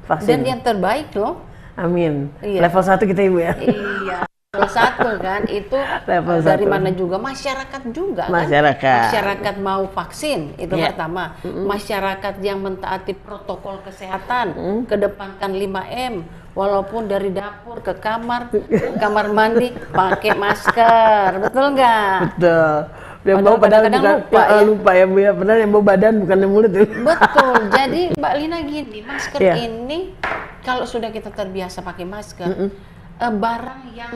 Vaksin. 0.10 0.42
Dan 0.42 0.42
yang 0.46 0.62
terbaik 0.66 1.14
loh. 1.14 1.42
Amin. 1.78 2.34
Iya. 2.42 2.66
Level 2.66 2.84
satu 2.84 3.06
kita 3.06 3.22
Ibu 3.26 3.38
ya. 3.42 3.54
Iya 3.62 4.26
level 4.56 4.72
satu 4.72 5.10
kan 5.20 5.42
itu 5.52 5.78
level 6.08 6.38
dari 6.40 6.64
satu. 6.64 6.72
mana 6.72 6.90
juga 6.96 7.18
masyarakat 7.20 7.82
juga 7.92 8.24
kan? 8.28 8.32
masyarakat 8.32 8.80
kan? 8.80 9.02
masyarakat 9.12 9.56
mau 9.60 9.84
vaksin 9.92 10.40
itu 10.56 10.74
yeah. 10.76 10.92
pertama 10.92 11.36
mm 11.44 11.50
-hmm. 11.52 11.66
masyarakat 11.68 12.36
yang 12.40 12.60
mentaati 12.64 13.14
protokol 13.14 13.84
kesehatan 13.84 14.56
mm 14.56 14.60
-hmm. 14.60 14.78
kedepankan 14.88 15.52
5M 15.52 16.14
walaupun 16.56 17.12
dari 17.12 17.36
dapur 17.36 17.84
ke 17.84 18.00
kamar 18.00 18.48
kamar 18.96 19.36
mandi 19.36 19.76
pakai 19.92 20.32
masker 20.40 21.52
betul 21.52 21.76
nggak 21.76 22.16
betul 22.40 22.80
yang 23.26 23.42
bau 23.42 23.58
padahal 23.58 23.90
kadang 23.90 24.02
bukan 24.06 24.14
lupa, 24.22 24.38
ya, 24.38 24.46
ya. 24.46 24.62
lupa 24.62 24.92
ya 24.94 25.06
Bu 25.10 25.18
ya. 25.18 25.32
Benar 25.34 25.56
yang 25.58 25.72
bau 25.74 25.82
badan 25.82 26.14
bukan 26.22 26.38
yang 26.46 26.52
mulut 26.54 26.72
ya. 26.78 26.86
Betul. 26.86 27.58
Jadi 27.82 28.02
Mbak 28.14 28.34
Lina 28.38 28.58
gini, 28.62 29.00
masker 29.02 29.40
yeah. 29.42 29.58
ini 29.66 30.14
kalau 30.62 30.86
sudah 30.86 31.10
kita 31.10 31.34
terbiasa 31.34 31.82
pakai 31.82 32.06
masker, 32.06 32.46
mm 32.46 32.54
-mm 32.54 32.95
uh, 33.22 33.34
barang 33.34 33.82
yang 33.96 34.14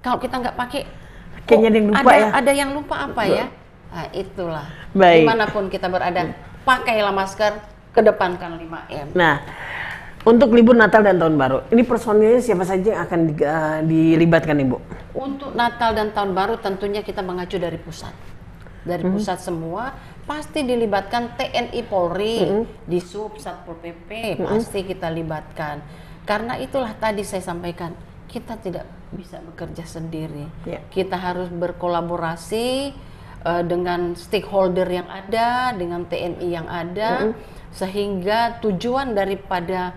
kalau 0.00 0.18
kita 0.18 0.34
nggak 0.40 0.56
pakai 0.56 0.82
kayaknya 1.44 1.68
oh, 1.68 1.74
yang 1.74 1.86
lupa 1.90 2.00
ada, 2.00 2.14
ya 2.16 2.28
ada 2.32 2.52
yang 2.54 2.70
lupa 2.74 2.94
apa 3.04 3.22
ya 3.26 3.46
nah, 3.90 4.06
itulah 4.14 4.66
Baik. 4.94 5.22
di 5.22 5.28
mana 5.28 5.44
pun 5.50 5.64
kita 5.66 5.86
berada 5.90 6.34
pakailah 6.62 7.14
masker 7.14 7.52
kedepankan 7.90 8.60
5M 8.60 9.06
nah 9.14 9.42
untuk 10.20 10.52
libur 10.52 10.76
Natal 10.76 11.00
dan 11.00 11.16
Tahun 11.16 11.32
Baru, 11.32 11.64
ini 11.72 11.80
personilnya 11.80 12.44
siapa 12.44 12.68
saja 12.68 12.92
yang 12.92 13.02
akan 13.08 13.20
di, 13.24 13.32
uh, 13.40 13.80
dilibatkan 13.80 14.52
Ibu? 14.52 14.76
Untuk 15.16 15.56
Natal 15.56 15.96
dan 15.96 16.12
Tahun 16.12 16.36
Baru 16.36 16.60
tentunya 16.60 17.00
kita 17.00 17.24
mengacu 17.24 17.56
dari 17.56 17.80
pusat. 17.80 18.12
Dari 18.84 19.00
hmm. 19.00 19.16
pusat 19.16 19.40
semua 19.40 19.96
pasti 20.28 20.60
dilibatkan 20.60 21.40
TNI 21.40 21.80
Polri, 21.88 22.36
hmm. 22.44 22.84
di 22.84 23.00
Sub 23.00 23.40
Satpol 23.40 23.80
PP 23.80 24.36
hmm. 24.36 24.44
pasti 24.44 24.84
kita 24.84 25.08
libatkan 25.08 25.80
karena 26.30 26.54
itulah 26.62 26.94
tadi 26.94 27.26
saya 27.26 27.42
sampaikan, 27.42 27.90
kita 28.30 28.54
tidak 28.62 28.86
bisa 29.10 29.42
bekerja 29.42 29.82
sendiri. 29.82 30.46
Yeah. 30.62 30.78
Kita 30.86 31.18
harus 31.18 31.50
berkolaborasi 31.50 32.94
uh, 33.42 33.66
dengan 33.66 34.14
stakeholder 34.14 34.86
yang 34.86 35.10
ada, 35.10 35.74
dengan 35.74 36.06
TNI 36.06 36.46
yang 36.46 36.70
ada, 36.70 37.10
mm 37.18 37.26
-hmm. 37.26 37.34
sehingga 37.74 38.62
tujuan 38.62 39.10
daripada 39.10 39.90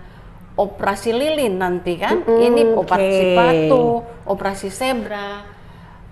operasi 0.58 1.14
lilin 1.14 1.54
nanti 1.54 2.02
kan, 2.02 2.18
mm 2.18 2.26
-hmm. 2.26 2.46
ini 2.50 2.62
operasi 2.82 3.22
okay. 3.22 3.38
patu, 3.38 3.86
operasi 4.26 4.68
zebra, 4.74 5.46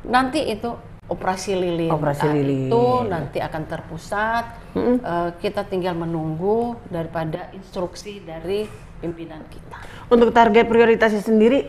nanti 0.07 0.39
itu 0.47 0.71
operasi 1.11 1.59
lilin. 1.59 1.91
Operasi 1.91 2.31
nah, 2.31 2.35
lilin. 2.39 2.71
Itu 2.71 2.87
nanti 3.11 3.43
akan 3.43 3.63
terpusat. 3.67 4.45
Mm 4.71 4.79
-hmm. 4.79 4.97
uh, 5.03 5.31
kita 5.43 5.67
tinggal 5.67 5.99
menunggu 5.99 6.79
daripada 6.87 7.51
instruksi 7.59 8.23
dari 8.23 8.92
pimpinan 9.03 9.43
kita. 9.51 9.83
Untuk 10.07 10.31
target 10.31 10.71
prioritasnya 10.71 11.19
sendiri, 11.19 11.67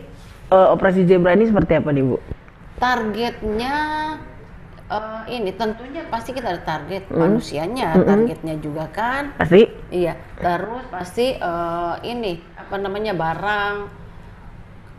uh, 0.54 0.70
operasi 0.70 1.02
zebra 1.02 1.34
ini 1.34 1.50
seperti 1.50 1.74
apa 1.74 1.90
nih 1.90 2.04
Bu? 2.06 2.16
Targetnya 2.78 3.76
uh, 4.86 5.22
ini 5.26 5.50
tentunya 5.58 6.06
pasti 6.06 6.30
kita 6.30 6.54
ada 6.54 6.62
target 6.62 7.10
mm. 7.10 7.18
manusianya, 7.18 7.88
mm 7.90 7.98
-hmm. 7.98 8.08
targetnya 8.08 8.54
juga 8.62 8.84
kan. 8.94 9.34
Pasti. 9.34 9.66
Iya. 9.90 10.14
Terus 10.38 10.84
pasti 10.94 11.34
uh, 11.42 11.98
ini 12.06 12.38
apa 12.54 12.76
namanya 12.78 13.12
barang 13.18 13.74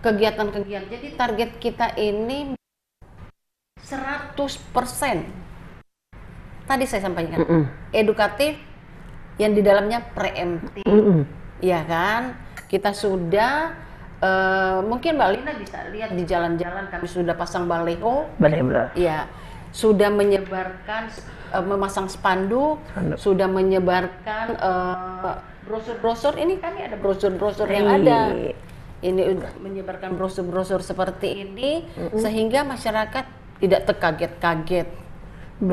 kegiatan-kegiatan. 0.03 0.91
Jadi 0.91 1.07
target 1.15 1.49
kita 1.57 1.95
ini 1.97 2.53
100% 3.79 5.45
tadi 6.65 6.85
saya 6.89 7.01
sampaikan 7.05 7.45
mm 7.45 7.45
-mm. 7.45 7.63
edukatif 7.93 8.57
yang 9.37 9.53
di 9.53 9.61
dalamnya 9.61 10.01
preemptif, 10.01 10.85
mm 10.87 11.01
-mm. 11.01 11.21
Ya 11.59 11.83
kan? 11.87 12.45
kita 12.65 12.91
sudah 12.91 13.77
uh, 14.21 14.81
mungkin 14.83 15.15
Mbak 15.15 15.29
Lina 15.37 15.53
bisa 15.55 15.85
lihat 15.93 16.11
di 16.17 16.23
jalan-jalan 16.25 16.89
kami 16.89 17.07
sudah 17.07 17.37
pasang 17.37 17.69
baleho. 17.69 18.25
Baleho. 18.41 18.91
Ya, 18.97 19.29
sudah 19.69 20.09
menyebarkan 20.09 21.13
uh, 21.53 21.63
memasang 21.63 22.09
spanduk, 22.09 22.81
sudah 23.15 23.47
menyebarkan 23.47 24.45
eh, 24.59 25.35
brosur-brosur. 25.67 26.35
Ini 26.35 26.59
kami 26.59 26.83
ada 26.83 26.97
brosur-brosur 26.99 27.67
yang 27.69 27.87
ada. 27.87 28.33
Ini 29.05 29.37
menyebarkan 29.61 30.17
brosur-brosur 30.17 30.81
seperti 30.81 31.45
ini 31.45 31.85
mm 31.85 32.09
-hmm. 32.09 32.19
sehingga 32.19 32.65
masyarakat 32.65 33.25
tidak 33.61 33.81
terkaget-kaget. 33.87 34.89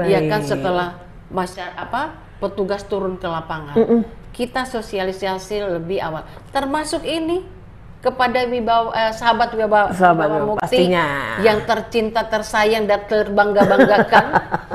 Ya 0.07 0.21
kan 0.31 0.45
setelah 0.45 1.01
masyarakat 1.33 1.75
apa 1.75 2.21
petugas 2.39 2.85
turun 2.85 3.17
ke 3.17 3.27
lapangan. 3.27 3.75
Mm 3.79 3.87
-mm 3.89 4.22
kita 4.33 4.65
sosialisasi 4.65 5.61
lebih 5.81 6.01
awal. 6.01 6.25
Termasuk 6.51 7.05
ini 7.05 7.63
kepada 8.03 8.51
wibawa 8.51 8.91
eh, 8.99 9.13
sahabat 9.15 9.55
wibawa, 9.55 9.95
sahabat 9.95 10.27
wibawa 10.27 10.47
mukti 10.59 10.67
pastinya. 10.67 11.07
yang 11.47 11.63
tercinta 11.63 12.27
tersayang 12.27 12.85
dan 12.91 13.07
terbangga 13.07 13.63
banggakan 13.63 14.27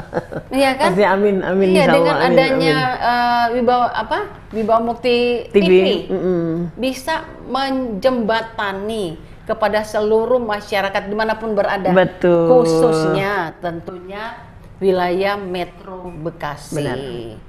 iya 0.57 0.79
kan 0.79 0.95
Pasti 0.95 1.03
amin 1.03 1.43
amin 1.43 1.67
iya 1.75 1.91
dengan 1.91 2.15
amin, 2.23 2.27
adanya 2.31 2.77
amin. 2.79 3.03
Uh, 3.03 3.45
wibawa 3.59 3.87
apa 3.91 4.19
wibawa 4.55 4.79
mukti 4.79 5.43
TV, 5.51 5.59
TV 5.59 5.87
mm 6.07 6.19
-hmm. 6.23 6.47
bisa 6.79 7.27
menjembatani 7.51 9.19
kepada 9.43 9.83
seluruh 9.83 10.39
masyarakat 10.39 11.03
di 11.11 11.15
mana 11.15 11.35
pun 11.35 11.51
berada 11.51 11.91
Betul. 11.91 12.47
khususnya 12.47 13.51
tentunya 13.59 14.46
wilayah 14.77 15.35
Metro 15.37 16.09
Bekasi. 16.09 16.75
Benar. 16.81 16.97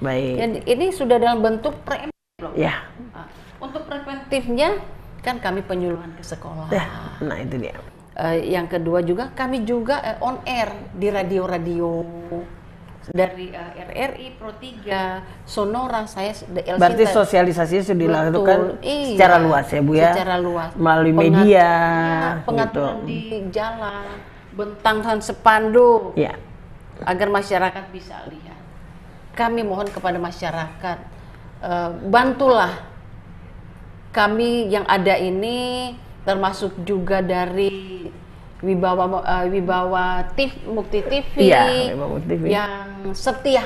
Baik. 0.00 0.34
Dan 0.40 0.50
ini 0.64 0.86
sudah 0.92 1.16
dalam 1.20 1.44
bentuk 1.44 1.76
preventif. 1.84 2.16
Ya. 2.56 2.88
Nah, 3.12 3.28
untuk 3.60 3.84
preventifnya 3.84 4.80
kan 5.20 5.42
kami 5.42 5.60
penyuluhan 5.66 6.14
ke 6.16 6.24
sekolah. 6.24 6.72
Ya, 6.72 6.86
nah 7.20 7.36
itu 7.42 7.58
dia. 7.60 7.76
Uh, 8.18 8.34
yang 8.34 8.66
kedua 8.66 9.04
juga 9.04 9.30
kami 9.30 9.62
juga 9.62 10.02
uh, 10.02 10.26
on 10.26 10.42
air 10.42 10.74
di 10.90 11.06
radio-radio 11.06 12.02
dari 13.14 13.54
uh, 13.54 13.72
eh, 13.78 13.94
RRI 13.94 14.28
Pro 14.36 14.52
3 14.58 15.46
Sonora 15.46 16.02
saya 16.10 16.34
LC 16.34 16.76
Berarti 16.76 17.04
sosialisasinya 17.08 17.84
sudah 17.86 18.00
dilakukan 18.02 18.58
iya, 18.82 19.14
secara 19.14 19.36
luas 19.38 19.66
ya 19.70 19.80
Bu 19.82 19.92
ya. 19.94 20.10
Secara 20.14 20.36
luas. 20.42 20.70
Melalui 20.74 21.14
media. 21.14 21.46
Ya, 21.46 22.42
pengaturan 22.42 23.06
gitu. 23.06 23.06
di 23.06 23.20
jalan, 23.54 24.06
bentangan 24.54 25.18
sepanduk. 25.22 26.18
Ya 26.18 26.47
agar 27.04 27.28
masyarakat 27.30 27.84
bisa 27.94 28.18
lihat. 28.30 28.58
Kami 29.34 29.62
mohon 29.62 29.86
kepada 29.86 30.18
masyarakat 30.18 30.98
uh, 31.62 31.90
bantulah 32.10 32.86
kami 34.10 34.72
yang 34.72 34.82
ada 34.88 35.14
ini 35.14 35.94
termasuk 36.26 36.74
juga 36.82 37.22
dari 37.22 38.08
Wibawa 38.58 39.22
uh, 39.22 39.46
Wibawa 39.46 40.34
TV 40.34 40.50
Mukti 40.66 40.98
TV, 41.06 41.54
ya, 41.54 41.94
TV 42.26 42.42
yang 42.50 43.14
setia. 43.14 43.62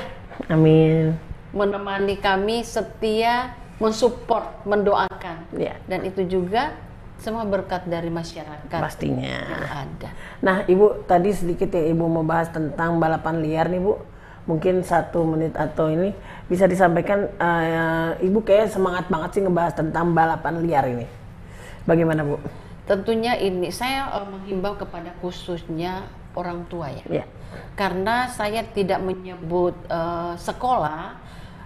Amin. 0.53 1.16
Menemani 1.57 2.21
kami 2.21 2.61
setia 2.61 3.57
mensupport, 3.81 4.62
mendoakan. 4.68 5.49
Ya. 5.57 5.81
Dan 5.88 6.05
itu 6.05 6.29
juga 6.29 6.77
semua 7.23 7.47
berkat 7.47 7.87
dari 7.87 8.11
masyarakat 8.11 8.83
pastinya 8.83 9.47
yang 9.47 9.87
ada. 9.87 10.11
Nah, 10.43 10.57
Ibu 10.67 11.07
tadi 11.07 11.31
sedikit 11.31 11.71
ya 11.71 11.87
Ibu 11.95 12.05
mau 12.11 12.27
bahas 12.27 12.51
tentang 12.51 12.99
balapan 12.99 13.39
liar 13.39 13.71
nih 13.71 13.79
Bu. 13.79 13.95
Mungkin 14.43 14.83
satu 14.83 15.23
menit 15.23 15.55
atau 15.55 15.87
ini 15.87 16.11
bisa 16.51 16.67
disampaikan 16.67 17.31
uh, 17.39 18.19
Ibu 18.19 18.43
kayak 18.43 18.75
semangat 18.75 19.07
banget 19.07 19.39
sih 19.39 19.43
ngebahas 19.47 19.79
tentang 19.79 20.11
balapan 20.11 20.59
liar 20.67 20.85
ini. 20.91 21.07
Bagaimana 21.87 22.27
Bu? 22.27 22.43
Tentunya 22.91 23.39
ini 23.39 23.71
saya 23.71 24.11
uh, 24.19 24.27
menghimbau 24.27 24.75
kepada 24.75 25.15
khususnya 25.23 26.11
orang 26.35 26.67
tua 26.67 26.91
ya. 26.91 27.23
Yeah. 27.23 27.29
Karena 27.79 28.27
saya 28.27 28.67
tidak 28.67 28.99
menyebut 29.05 29.77
uh, 29.93 30.35
sekolah 30.35 31.23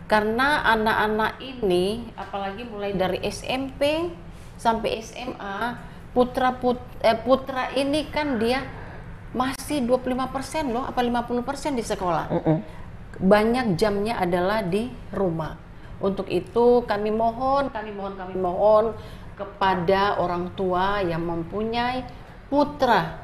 Karena 0.06 0.62
anak-anak 0.62 1.42
ini, 1.42 2.14
apalagi 2.14 2.62
mulai 2.62 2.94
dari 2.94 3.18
SMP 3.26 4.06
sampai 4.56 5.00
SMA, 5.00 5.76
putra 6.12 6.52
put, 6.52 6.80
eh, 7.00 7.14
putra 7.14 7.70
ini 7.72 8.08
kan 8.08 8.36
dia 8.36 8.64
masih 9.32 9.84
25% 9.84 10.72
loh, 10.72 10.84
apa 10.84 11.00
50% 11.00 11.76
di 11.76 11.84
sekolah. 11.84 12.26
Mm-mm. 12.32 12.58
Banyak 13.16 13.76
jamnya 13.76 14.16
adalah 14.16 14.60
di 14.60 14.88
rumah. 15.12 15.56
Untuk 15.96 16.28
itu 16.28 16.84
kami 16.84 17.08
mohon, 17.08 17.68
kami 17.68 17.92
mohon, 17.92 18.14
kami 18.16 18.36
mohon 18.36 18.84
kepada 19.36 20.16
orang 20.16 20.52
tua 20.52 21.00
yang 21.00 21.20
mempunyai 21.20 22.04
putra 22.48 23.20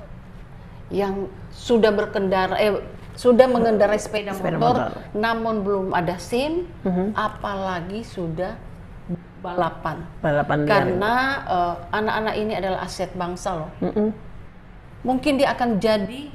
yang 0.93 1.25
sudah 1.49 1.89
berkendara 1.89 2.57
eh 2.59 2.77
sudah 3.13 3.45
mengendarai 3.45 3.97
sepeda, 3.97 4.33
Sepeda 4.33 4.57
motor, 4.57 4.89
motor. 4.89 5.05
namun 5.13 5.55
belum 5.61 5.87
ada 5.93 6.17
SIM, 6.17 6.65
Mhm. 6.81 7.13
apalagi 7.13 8.01
sudah 8.03 8.57
balapan. 9.43 9.97
Balapan 10.23 10.59
liar. 10.63 10.71
Karena 10.71 11.15
eh, 11.45 11.75
anak-anak 11.91 12.35
ini 12.39 12.53
adalah 12.55 12.81
aset 12.87 13.11
bangsa 13.13 13.51
loh. 13.59 13.71
Mm-mm. 13.83 14.09
Mungkin 15.03 15.33
dia 15.37 15.51
akan 15.53 15.83
jadi 15.83 16.31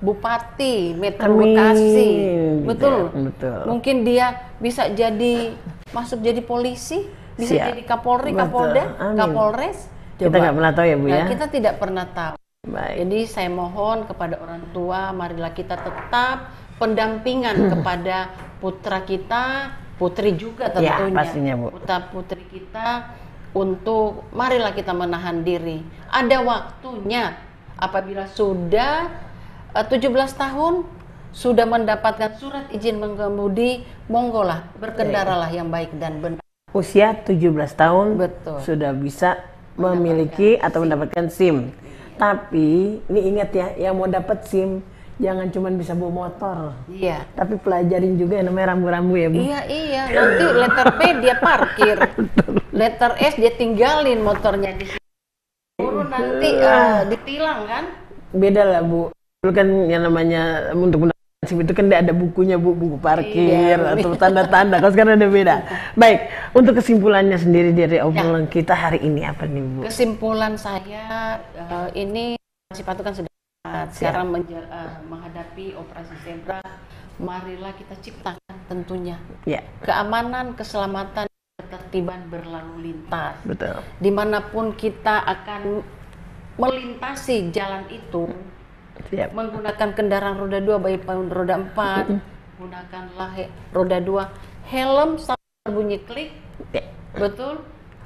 bupati 0.00 0.96
Metro. 0.96 1.36
Bekasi. 1.36 2.08
Gitu 2.08 2.64
Betul. 2.64 2.98
ya, 3.12 3.20
betul. 3.28 3.58
Mungkin 3.68 3.96
dia 4.02 4.26
bisa 4.56 4.88
jadi 4.88 5.52
masuk 5.92 6.20
jadi 6.20 6.40
polisi, 6.40 7.04
bisa 7.36 7.52
Siap. 7.56 7.66
jadi 7.72 7.82
Kapolri, 7.84 8.32
Betul. 8.32 8.40
Kapolda, 8.44 8.84
Amin. 8.98 9.16
Kapolres. 9.16 9.78
Kita 10.16 10.32
Coba. 10.32 10.36
nggak 10.40 10.54
pernah 10.56 10.72
tahu 10.72 10.86
ya 10.88 10.96
Bu 10.96 11.06
Nah, 11.06 11.16
ya. 11.16 11.24
kita 11.28 11.46
tidak 11.52 11.74
pernah 11.76 12.06
tahu. 12.08 12.34
Baik. 12.66 12.94
Jadi 13.04 13.18
saya 13.28 13.50
mohon 13.52 14.08
kepada 14.08 14.34
orang 14.40 14.62
tua, 14.72 15.12
marilah 15.12 15.52
kita 15.52 15.76
tetap 15.76 16.50
pendampingan 16.80 17.56
kepada 17.76 18.32
putra 18.58 19.04
kita, 19.04 19.76
putri 19.96 20.36
juga 20.36 20.68
Ya, 20.76 21.00
tentunya. 21.00 21.16
pastinya, 21.16 21.52
Bu. 21.56 21.66
Putra 21.72 21.98
putri 22.08 22.42
kita 22.46 23.16
untuk 23.52 24.28
marilah 24.30 24.72
kita 24.72 24.92
menahan 24.92 25.40
diri. 25.40 25.80
Ada 26.08 26.40
waktunya 26.40 27.36
apabila 27.74 28.28
sudah 28.28 29.08
eh, 29.72 29.86
17 29.86 30.08
tahun 30.32 30.84
sudah 31.32 31.68
mendapatkan 31.68 32.32
surat 32.36 32.64
izin 32.70 32.96
mengemudi, 32.96 33.84
monggolah 34.08 34.72
berkendaralah 34.76 35.52
yang 35.52 35.68
baik 35.68 35.92
dan 35.96 36.16
benar. 36.20 36.40
Usia 36.72 37.12
17 37.12 37.36
tahun 37.72 38.06
Betul. 38.16 38.58
sudah 38.60 38.92
bisa 38.92 39.40
memiliki 39.76 40.56
atau 40.56 40.80
mendapatkan 40.80 41.28
SIM. 41.28 41.72
Tapi 42.16 43.00
ini 43.02 43.20
ingat 43.28 43.52
ya, 43.52 43.66
yang 43.76 43.96
mau 43.96 44.08
dapat 44.08 44.48
SIM 44.48 44.80
jangan 45.16 45.48
cuma 45.48 45.68
bisa 45.72 45.96
bawa 45.96 46.28
motor, 46.28 46.76
Iya. 46.92 47.24
tapi 47.32 47.56
pelajarin 47.56 48.20
juga 48.20 48.40
yang 48.40 48.52
namanya 48.52 48.76
rambu-rambu 48.76 49.14
ya 49.16 49.28
Bu. 49.32 49.38
Iya 49.40 49.60
iya 49.64 50.02
nanti 50.12 50.44
letter 50.44 50.88
P 50.92 51.00
dia 51.24 51.34
parkir, 51.40 51.96
letter 52.72 53.10
S 53.16 53.34
dia 53.40 53.52
tinggalin 53.56 54.20
motornya 54.20 54.76
di 54.76 54.84
situ. 54.84 55.02
Baru 55.80 56.04
nanti 56.04 56.48
eh, 56.52 56.98
ditilang 57.08 57.60
kan? 57.64 57.84
Beda 58.36 58.62
lah 58.64 58.82
Bu. 58.84 59.08
Dulu 59.40 59.52
kan 59.52 59.68
yang 59.88 60.04
namanya 60.04 60.72
untuk 60.76 61.08
itu 61.46 61.72
kan 61.78 61.86
ada 61.94 62.10
bukunya 62.10 62.58
Bu, 62.58 62.74
buku 62.74 62.98
parkir 62.98 63.78
Iya. 63.78 63.94
atau 63.94 64.18
tanda-tanda. 64.18 64.82
Kalau 64.82 64.92
sekarang 64.92 65.14
ada 65.16 65.28
beda. 65.30 65.54
Baik, 65.94 66.26
untuk 66.52 66.76
kesimpulannya 66.82 67.38
sendiri 67.38 67.70
dari 67.70 68.02
obrolan 68.02 68.50
kita 68.50 68.74
hari 68.74 68.98
ini 69.00 69.22
apa 69.22 69.46
nih 69.46 69.62
Bu? 69.62 69.80
Kesimpulan 69.86 70.58
saya 70.58 71.38
eh, 71.54 71.88
ini 71.94 72.34
sifat 72.74 72.98
itu 72.98 73.04
kan 73.06 73.14
sudah 73.66 73.90
sekarang 73.90 74.26
eh, 74.46 74.92
menghadapi 75.04 75.64
operasi 75.74 76.14
zebra, 76.22 76.60
marilah 77.16 77.72
kita 77.72 77.94
ciptakan 77.98 78.56
tentunya 78.66 79.16
Ya, 79.42 79.62
keamanan, 79.80 80.52
keselamatan, 80.52 81.26
ketertiban 81.56 82.26
berlalu 82.26 82.74
lintas. 82.84 83.34
betul. 83.42 83.78
Di 83.96 84.10
mana 84.10 84.42
pun 84.42 84.72
kita 84.72 85.22
akan 85.22 85.82
melintasi 86.54 87.50
jalan 87.50 87.84
itu, 87.88 88.30
Siap. 89.06 89.30
menggunakan 89.30 89.88
kendaraan 89.92 90.36
roda 90.36 90.58
2 90.58 90.78
baik 90.78 91.04
pun 91.04 91.28
roda 91.28 91.60
4 91.60 92.16
gunakanlah 92.56 93.30
he- 93.36 93.52
roda 93.70 94.00
2 94.00 94.24
helm 94.66 95.20
sampai 95.20 95.36
bunyi 95.68 96.00
klik 96.00 96.32
Ya. 96.72 96.80
betul 97.12 97.60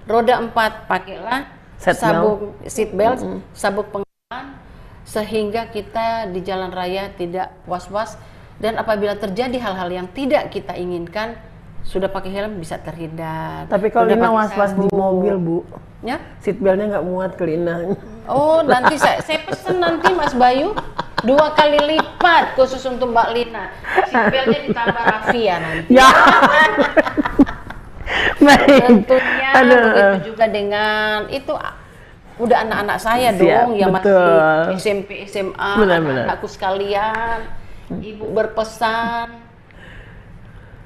roda 0.04 0.42
4 0.42 0.50
pakailah 0.84 1.46
sabuk 1.78 2.58
seat 2.66 2.90
belt 2.90 3.22
sabuk 3.54 3.86
pengaman 3.88 4.09
sehingga 5.10 5.66
kita 5.74 6.30
di 6.30 6.38
jalan 6.46 6.70
raya 6.70 7.10
tidak 7.18 7.50
was-was 7.66 8.14
dan 8.62 8.78
apabila 8.78 9.18
terjadi 9.18 9.58
hal-hal 9.58 9.90
yang 9.90 10.06
tidak 10.14 10.54
kita 10.54 10.78
inginkan 10.78 11.34
sudah 11.82 12.06
pakai 12.06 12.30
helm 12.30 12.62
bisa 12.62 12.78
terhindar 12.78 13.66
Tapi 13.66 13.90
kalau 13.90 14.06
Lina 14.06 14.30
was-was 14.30 14.70
di 14.78 14.86
mobil 14.94 15.34
Bu, 15.34 15.58
ya 16.06 16.22
seatbeltnya 16.38 16.94
nggak 16.94 17.06
muat 17.10 17.34
ke 17.34 17.42
Lina. 17.42 17.98
Oh, 18.30 18.62
nanti 18.62 18.94
saya, 18.94 19.18
saya 19.26 19.42
pesen 19.42 19.82
nanti 19.82 20.14
Mas 20.14 20.30
Bayu 20.38 20.70
dua 21.26 21.58
kali 21.58 21.80
lipat 21.90 22.54
khusus 22.54 22.84
untuk 22.86 23.10
Mbak 23.10 23.28
Lina. 23.34 23.74
Seatbeltnya 24.06 24.60
ditambah 24.70 25.02
rafia 25.02 25.54
nanti. 25.58 25.90
ya. 25.90 26.06
Baik. 28.46 28.82
Tentunya 28.86 29.50
Aduh. 29.58 29.82
begitu 29.82 30.34
juga 30.34 30.44
dengan 30.46 31.26
itu 31.32 31.52
udah 32.40 32.64
anak-anak 32.64 32.98
saya 32.98 33.28
Siap, 33.30 33.38
dong 33.38 33.70
yang 33.76 33.92
betul. 33.92 34.16
masih 34.72 34.80
SMP 34.80 35.10
SMA, 35.24 35.70
Benar-benar. 35.76 36.24
anak-anakku 36.26 36.48
sekalian. 36.48 37.38
Ibu 37.90 38.24
berpesan 38.30 39.28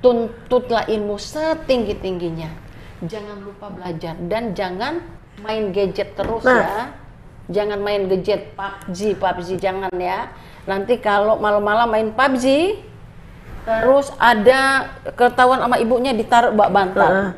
tuntutlah 0.01 0.85
ilmu 0.87 1.17
setinggi-tingginya. 1.17 2.51
Jangan 3.05 3.39
lupa 3.41 3.69
belajar 3.69 4.17
dan 4.27 4.53
jangan 4.53 5.01
main 5.39 5.71
gadget 5.71 6.13
terus 6.15 6.43
Nah. 6.43 6.61
ya. 6.61 6.81
Jangan 7.45 7.77
main 7.79 8.09
gadget 8.09 8.57
PUBG, 8.57 9.21
PUBG 9.21 9.61
jangan 9.61 9.93
ya. 9.95 10.33
Nanti 10.65 10.97
kalau 10.97 11.37
malam-malam 11.37 11.87
main 11.87 12.09
PUBG 12.09 12.81
terus 13.65 14.09
ada 14.17 14.89
ketahuan 15.13 15.61
sama 15.61 15.77
ibunya 15.77 16.13
ditaruh 16.13 16.53
bak 16.53 16.73
bantal. 16.73 17.05
Heeh. 17.05 17.31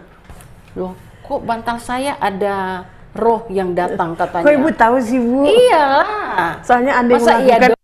Loh, 0.74 0.92
kok 1.20 1.42
bantal 1.42 1.79
saya 1.79 2.14
ada 2.18 2.87
roh 3.16 3.48
yang 3.48 3.72
datang 3.72 4.12
katanya? 4.14 4.44
Kok 4.44 4.55
Ibu 4.61 4.70
tahu 4.76 4.96
sih 5.00 5.18
Bu? 5.18 5.48
Iyalah. 5.48 6.61
Soalnya 6.62 6.92
yang 7.00 7.16
Masa 7.16 7.33
iya 7.40 7.57
dong? 7.59 7.74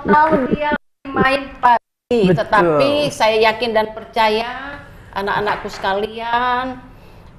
Tahu 0.00 0.32
dia 0.56 0.70
main 1.06 1.52
Betul. 2.10 2.34
tetapi 2.34 2.90
saya 3.12 3.36
yakin 3.52 3.70
dan 3.70 3.86
percaya 3.94 4.80
anak-anakku 5.14 5.68
sekalian 5.70 6.80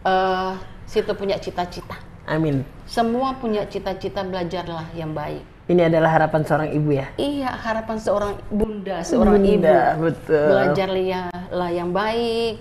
eh 0.05 0.53
situ 0.85 1.11
punya 1.17 1.35
cita-cita. 1.41 1.97
Amin. 2.29 2.63
Semua 2.85 3.35
punya 3.35 3.65
cita-cita 3.67 4.21
belajarlah 4.23 4.93
yang 4.95 5.11
baik. 5.11 5.43
Ini 5.71 5.87
adalah 5.87 6.11
harapan 6.19 6.41
seorang 6.43 6.69
ibu 6.75 6.89
ya. 6.91 7.07
Iya, 7.15 7.51
harapan 7.55 7.97
seorang 7.97 8.33
bunda, 8.51 8.97
seorang 9.07 9.39
Bunda, 9.39 9.95
ibu. 9.95 10.11
betul. 10.11 10.47
Belajarlah 10.51 11.69
yang 11.71 11.89
baik, 11.95 12.59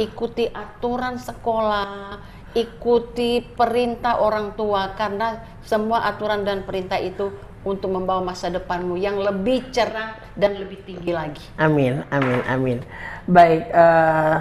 ikuti 0.00 0.48
aturan 0.48 1.20
sekolah, 1.20 2.16
ikuti 2.56 3.44
perintah 3.44 4.24
orang 4.24 4.56
tua 4.56 4.96
karena 4.96 5.44
semua 5.60 6.08
aturan 6.08 6.40
dan 6.40 6.64
perintah 6.64 6.96
itu 6.96 7.28
untuk 7.66 7.92
membawa 7.92 8.22
masa 8.22 8.48
depanmu 8.48 8.96
yang 8.96 9.20
lebih 9.20 9.68
cerah 9.74 10.16
dan 10.38 10.56
lebih 10.56 10.80
tinggi 10.86 11.12
lagi. 11.12 11.42
Amin, 11.60 12.00
amin, 12.08 12.40
amin. 12.48 12.78
Baik, 13.26 13.68
eh, 13.68 14.36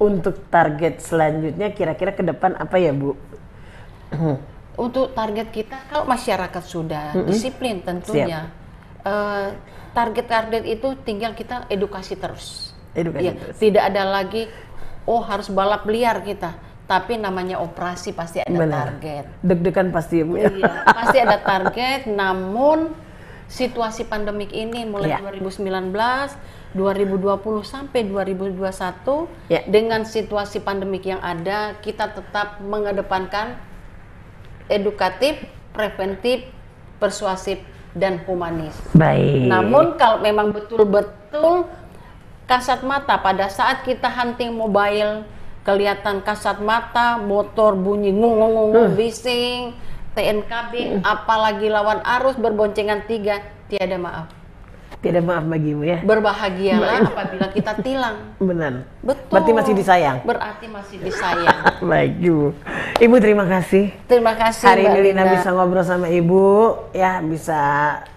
untuk 0.00 0.48
target 0.50 0.98
selanjutnya 0.98 1.70
kira-kira 1.70 2.16
ke 2.16 2.24
depan 2.24 2.56
apa 2.58 2.76
ya 2.80 2.90
Bu? 2.90 3.14
Untuk 4.74 5.14
target 5.14 5.54
kita, 5.54 5.86
kalau 5.86 6.02
masyarakat 6.02 6.64
sudah 6.66 7.14
disiplin 7.30 7.78
tentunya, 7.78 8.50
eh, 9.06 9.54
target-target 9.94 10.66
itu 10.66 10.98
tinggal 11.06 11.30
kita 11.38 11.70
edukasi 11.70 12.18
terus. 12.18 12.74
Edukasi 12.90 13.22
Iya, 13.22 13.32
terus. 13.38 13.56
tidak 13.62 13.82
ada 13.94 14.02
lagi, 14.02 14.50
oh 15.06 15.22
harus 15.22 15.46
balap 15.46 15.86
liar 15.86 16.18
kita. 16.26 16.58
Tapi 16.84 17.16
namanya 17.16 17.64
operasi 17.64 18.12
pasti 18.12 18.44
ada 18.44 18.52
Benar. 18.52 19.00
target. 19.00 19.24
Deg-degan 19.40 19.88
pasti 19.88 20.20
ya 20.20 20.24
Bu 20.28 20.36
ya. 20.36 20.52
Iya, 20.52 20.72
pasti 20.84 21.16
ada 21.16 21.38
target. 21.40 22.00
Namun 22.12 22.92
situasi 23.48 24.04
pandemik 24.04 24.52
ini 24.52 24.84
mulai 24.84 25.16
Iya. 25.16 25.24
2019, 25.24 26.36
2020 26.76 27.64
sampai 27.64 28.04
2021 28.04 29.28
Ya. 29.48 29.64
dengan 29.64 30.04
situasi 30.04 30.60
pandemik 30.60 31.08
yang 31.08 31.24
ada, 31.24 31.72
kita 31.80 32.12
tetap 32.12 32.60
mengedepankan 32.60 33.56
edukatif, 34.68 35.40
preventif, 35.72 36.48
persuasif 37.00 37.60
dan 37.92 38.20
humanis. 38.24 38.74
Baik. 38.92 39.48
Namun 39.48 39.96
kalau 39.96 40.18
memang 40.20 40.50
betul-betul 40.50 41.68
kasat 42.44 42.84
mata 42.84 43.16
pada 43.16 43.48
saat 43.48 43.84
kita 43.84 44.08
hunting 44.08 44.52
mobile 44.52 45.24
kelihatan 45.64 46.20
kasat 46.20 46.60
mata, 46.60 47.16
motor 47.16 47.74
bunyi 47.74 48.12
ngung 48.12 48.94
bising, 48.94 49.72
TNKB, 50.14 51.02
apalagi 51.02 51.66
lawan 51.72 51.98
arus 52.04 52.38
berboncengan 52.38 53.02
tiga, 53.08 53.42
tiada 53.66 53.98
maaf. 53.98 54.28
Tidak 55.04 55.20
maaf 55.20 55.44
bagimu 55.44 55.84
ya. 55.84 56.00
Berbahagialah 56.00 57.12
apabila 57.12 57.52
kita 57.52 57.76
tilang. 57.84 58.32
Benar. 58.40 58.88
Betul. 59.04 59.36
Berarti 59.36 59.52
masih 59.52 59.72
disayang. 59.76 60.16
Berarti 60.24 60.64
masih 60.64 60.96
disayang. 60.96 61.60
Baik 61.92 62.12
Ibu. 62.24 62.46
Ibu 63.04 63.14
terima 63.20 63.44
kasih. 63.44 63.92
Terima 64.08 64.32
kasih 64.32 64.64
Hari 64.64 64.88
Mbak 64.88 64.96
ini 64.96 65.00
Lina 65.04 65.22
Lina. 65.28 65.32
bisa 65.36 65.48
ngobrol 65.52 65.84
sama 65.84 66.08
Ibu, 66.08 66.44
ya 66.96 67.20
bisa 67.20 67.60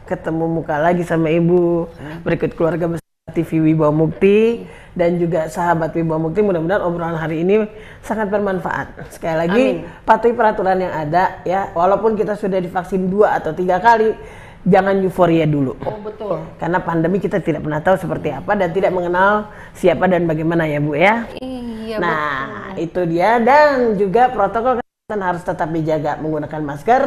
ketemu 0.08 0.48
muka 0.48 0.80
lagi 0.80 1.04
sama 1.04 1.28
Ibu. 1.28 1.92
Berikut 2.24 2.56
keluarga 2.56 2.88
besar 2.88 3.36
TV 3.36 3.60
Wibawa 3.60 3.92
Mukti 3.92 4.64
dan 4.98 5.22
juga 5.22 5.46
sahabat 5.46 5.94
Wibawa 5.94 6.28
Mukti. 6.28 6.42
Mudah-mudahan 6.42 6.82
obrolan 6.82 7.16
hari 7.16 7.46
ini 7.46 7.70
sangat 8.02 8.34
bermanfaat. 8.34 9.14
Sekali 9.14 9.38
lagi 9.38 9.66
patuhi 10.02 10.34
peraturan 10.34 10.82
yang 10.82 10.94
ada 10.94 11.46
ya. 11.46 11.70
Walaupun 11.78 12.18
kita 12.18 12.34
sudah 12.34 12.58
divaksin 12.58 13.06
dua 13.06 13.38
atau 13.38 13.54
tiga 13.54 13.78
kali, 13.78 14.18
jangan 14.66 14.98
euforia 15.06 15.46
dulu. 15.46 15.78
Oh 15.86 16.02
betul. 16.02 16.42
Karena 16.58 16.82
pandemi 16.82 17.22
kita 17.22 17.38
tidak 17.38 17.62
pernah 17.62 17.80
tahu 17.80 17.96
seperti 18.02 18.34
apa 18.34 18.52
dan 18.58 18.74
tidak 18.74 18.92
mengenal 18.92 19.54
siapa 19.78 20.10
dan 20.10 20.26
bagaimana 20.26 20.66
ya 20.66 20.82
Bu 20.82 20.98
ya. 20.98 21.30
Iya 21.40 21.98
Nah, 22.04 22.76
itu 22.76 23.08
dia 23.08 23.40
dan 23.40 23.96
juga 23.96 24.28
protokol 24.28 24.84
kesehatan 24.84 25.24
harus 25.24 25.44
tetap 25.48 25.72
dijaga 25.72 26.20
menggunakan 26.20 26.62
masker, 26.68 27.04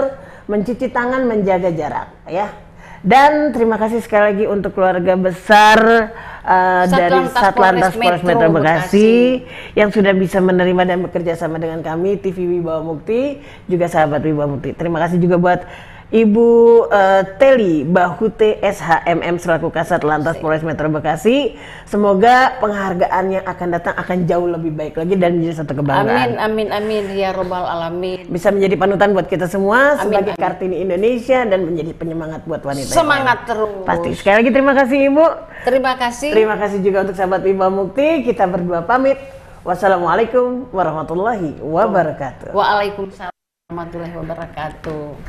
mencuci 0.48 0.88
tangan, 0.88 1.28
menjaga 1.28 1.68
jarak 1.68 2.08
ya. 2.24 2.48
Dan 3.00 3.52
terima 3.56 3.80
kasih 3.80 4.04
sekali 4.04 4.36
lagi 4.36 4.44
untuk 4.44 4.76
keluarga 4.76 5.16
besar 5.16 5.80
uh, 6.44 6.84
dari 6.88 7.20
Satlantas 7.32 7.94
Polres 7.96 8.22
Metro 8.24 8.48
Metro 8.48 8.48
Bekasi 8.54 9.44
yang 9.76 9.92
sudah 9.92 10.12
bisa 10.16 10.38
menerima 10.40 10.82
dan 10.86 10.98
bekerja 11.04 11.36
sama 11.36 11.60
dengan 11.60 11.84
kami 11.84 12.16
TV 12.20 12.58
Wibawa 12.58 12.84
Mukti 12.84 13.40
juga 13.68 13.86
sahabat 13.90 14.24
Wibawa 14.24 14.56
Mukti. 14.56 14.72
Terima 14.72 15.00
kasih 15.02 15.20
juga 15.20 15.36
buat 15.36 15.60
Ibu 16.10 16.48
eh, 16.90 17.22
Teli 17.38 17.86
Bahute 17.86 18.58
SHMM 18.58 19.38
selaku 19.38 19.70
Kasat 19.70 20.02
Lantas 20.02 20.42
Polres 20.42 20.66
Metro 20.66 20.90
Bekasi. 20.90 21.54
Semoga 21.86 22.58
penghargaan 22.58 23.30
yang 23.30 23.46
akan 23.46 23.68
datang 23.78 23.94
akan 23.94 24.26
jauh 24.26 24.50
lebih 24.50 24.74
baik 24.74 24.98
lagi 24.98 25.14
dan 25.14 25.38
menjadi 25.38 25.62
satu 25.62 25.78
kebanggaan. 25.78 26.34
Amin 26.34 26.34
amin 26.42 26.68
amin 26.74 27.04
ya 27.14 27.30
robbal 27.30 27.62
alamin. 27.62 28.26
Bisa 28.26 28.50
menjadi 28.50 28.74
panutan 28.74 29.14
buat 29.14 29.30
kita 29.30 29.46
semua 29.46 29.94
Amin, 29.94 30.02
sebagai 30.02 30.34
amin. 30.34 30.42
Kartini 30.42 30.76
Indonesia 30.82 31.46
dan 31.46 31.62
menjadi 31.62 31.92
penyemangat 31.94 32.42
buat 32.42 32.62
wanita. 32.66 32.90
Semangat 32.90 33.46
terus. 33.46 33.70
Pasti. 33.86 34.10
Sekali 34.18 34.34
lagi 34.42 34.50
terima 34.50 34.74
kasih 34.74 34.98
Ibu. 35.14 35.26
Terima 35.62 35.92
kasih. 35.94 36.30
Terima 36.34 36.56
kasih 36.58 36.78
juga 36.82 37.06
untuk 37.06 37.14
sahabat 37.14 37.46
Wibawa 37.46 37.70
Mukti. 37.70 38.26
Kita 38.26 38.50
berdua 38.50 38.82
pamit. 38.82 39.14
Wassalamualaikum 39.62 40.74
warahmatullahi 40.74 41.62
wabarakatuh. 41.62 42.50
Waalaikumsalam 42.50 43.30
warahmatullahi 43.70 44.14
wabarakatuh. 44.18 45.22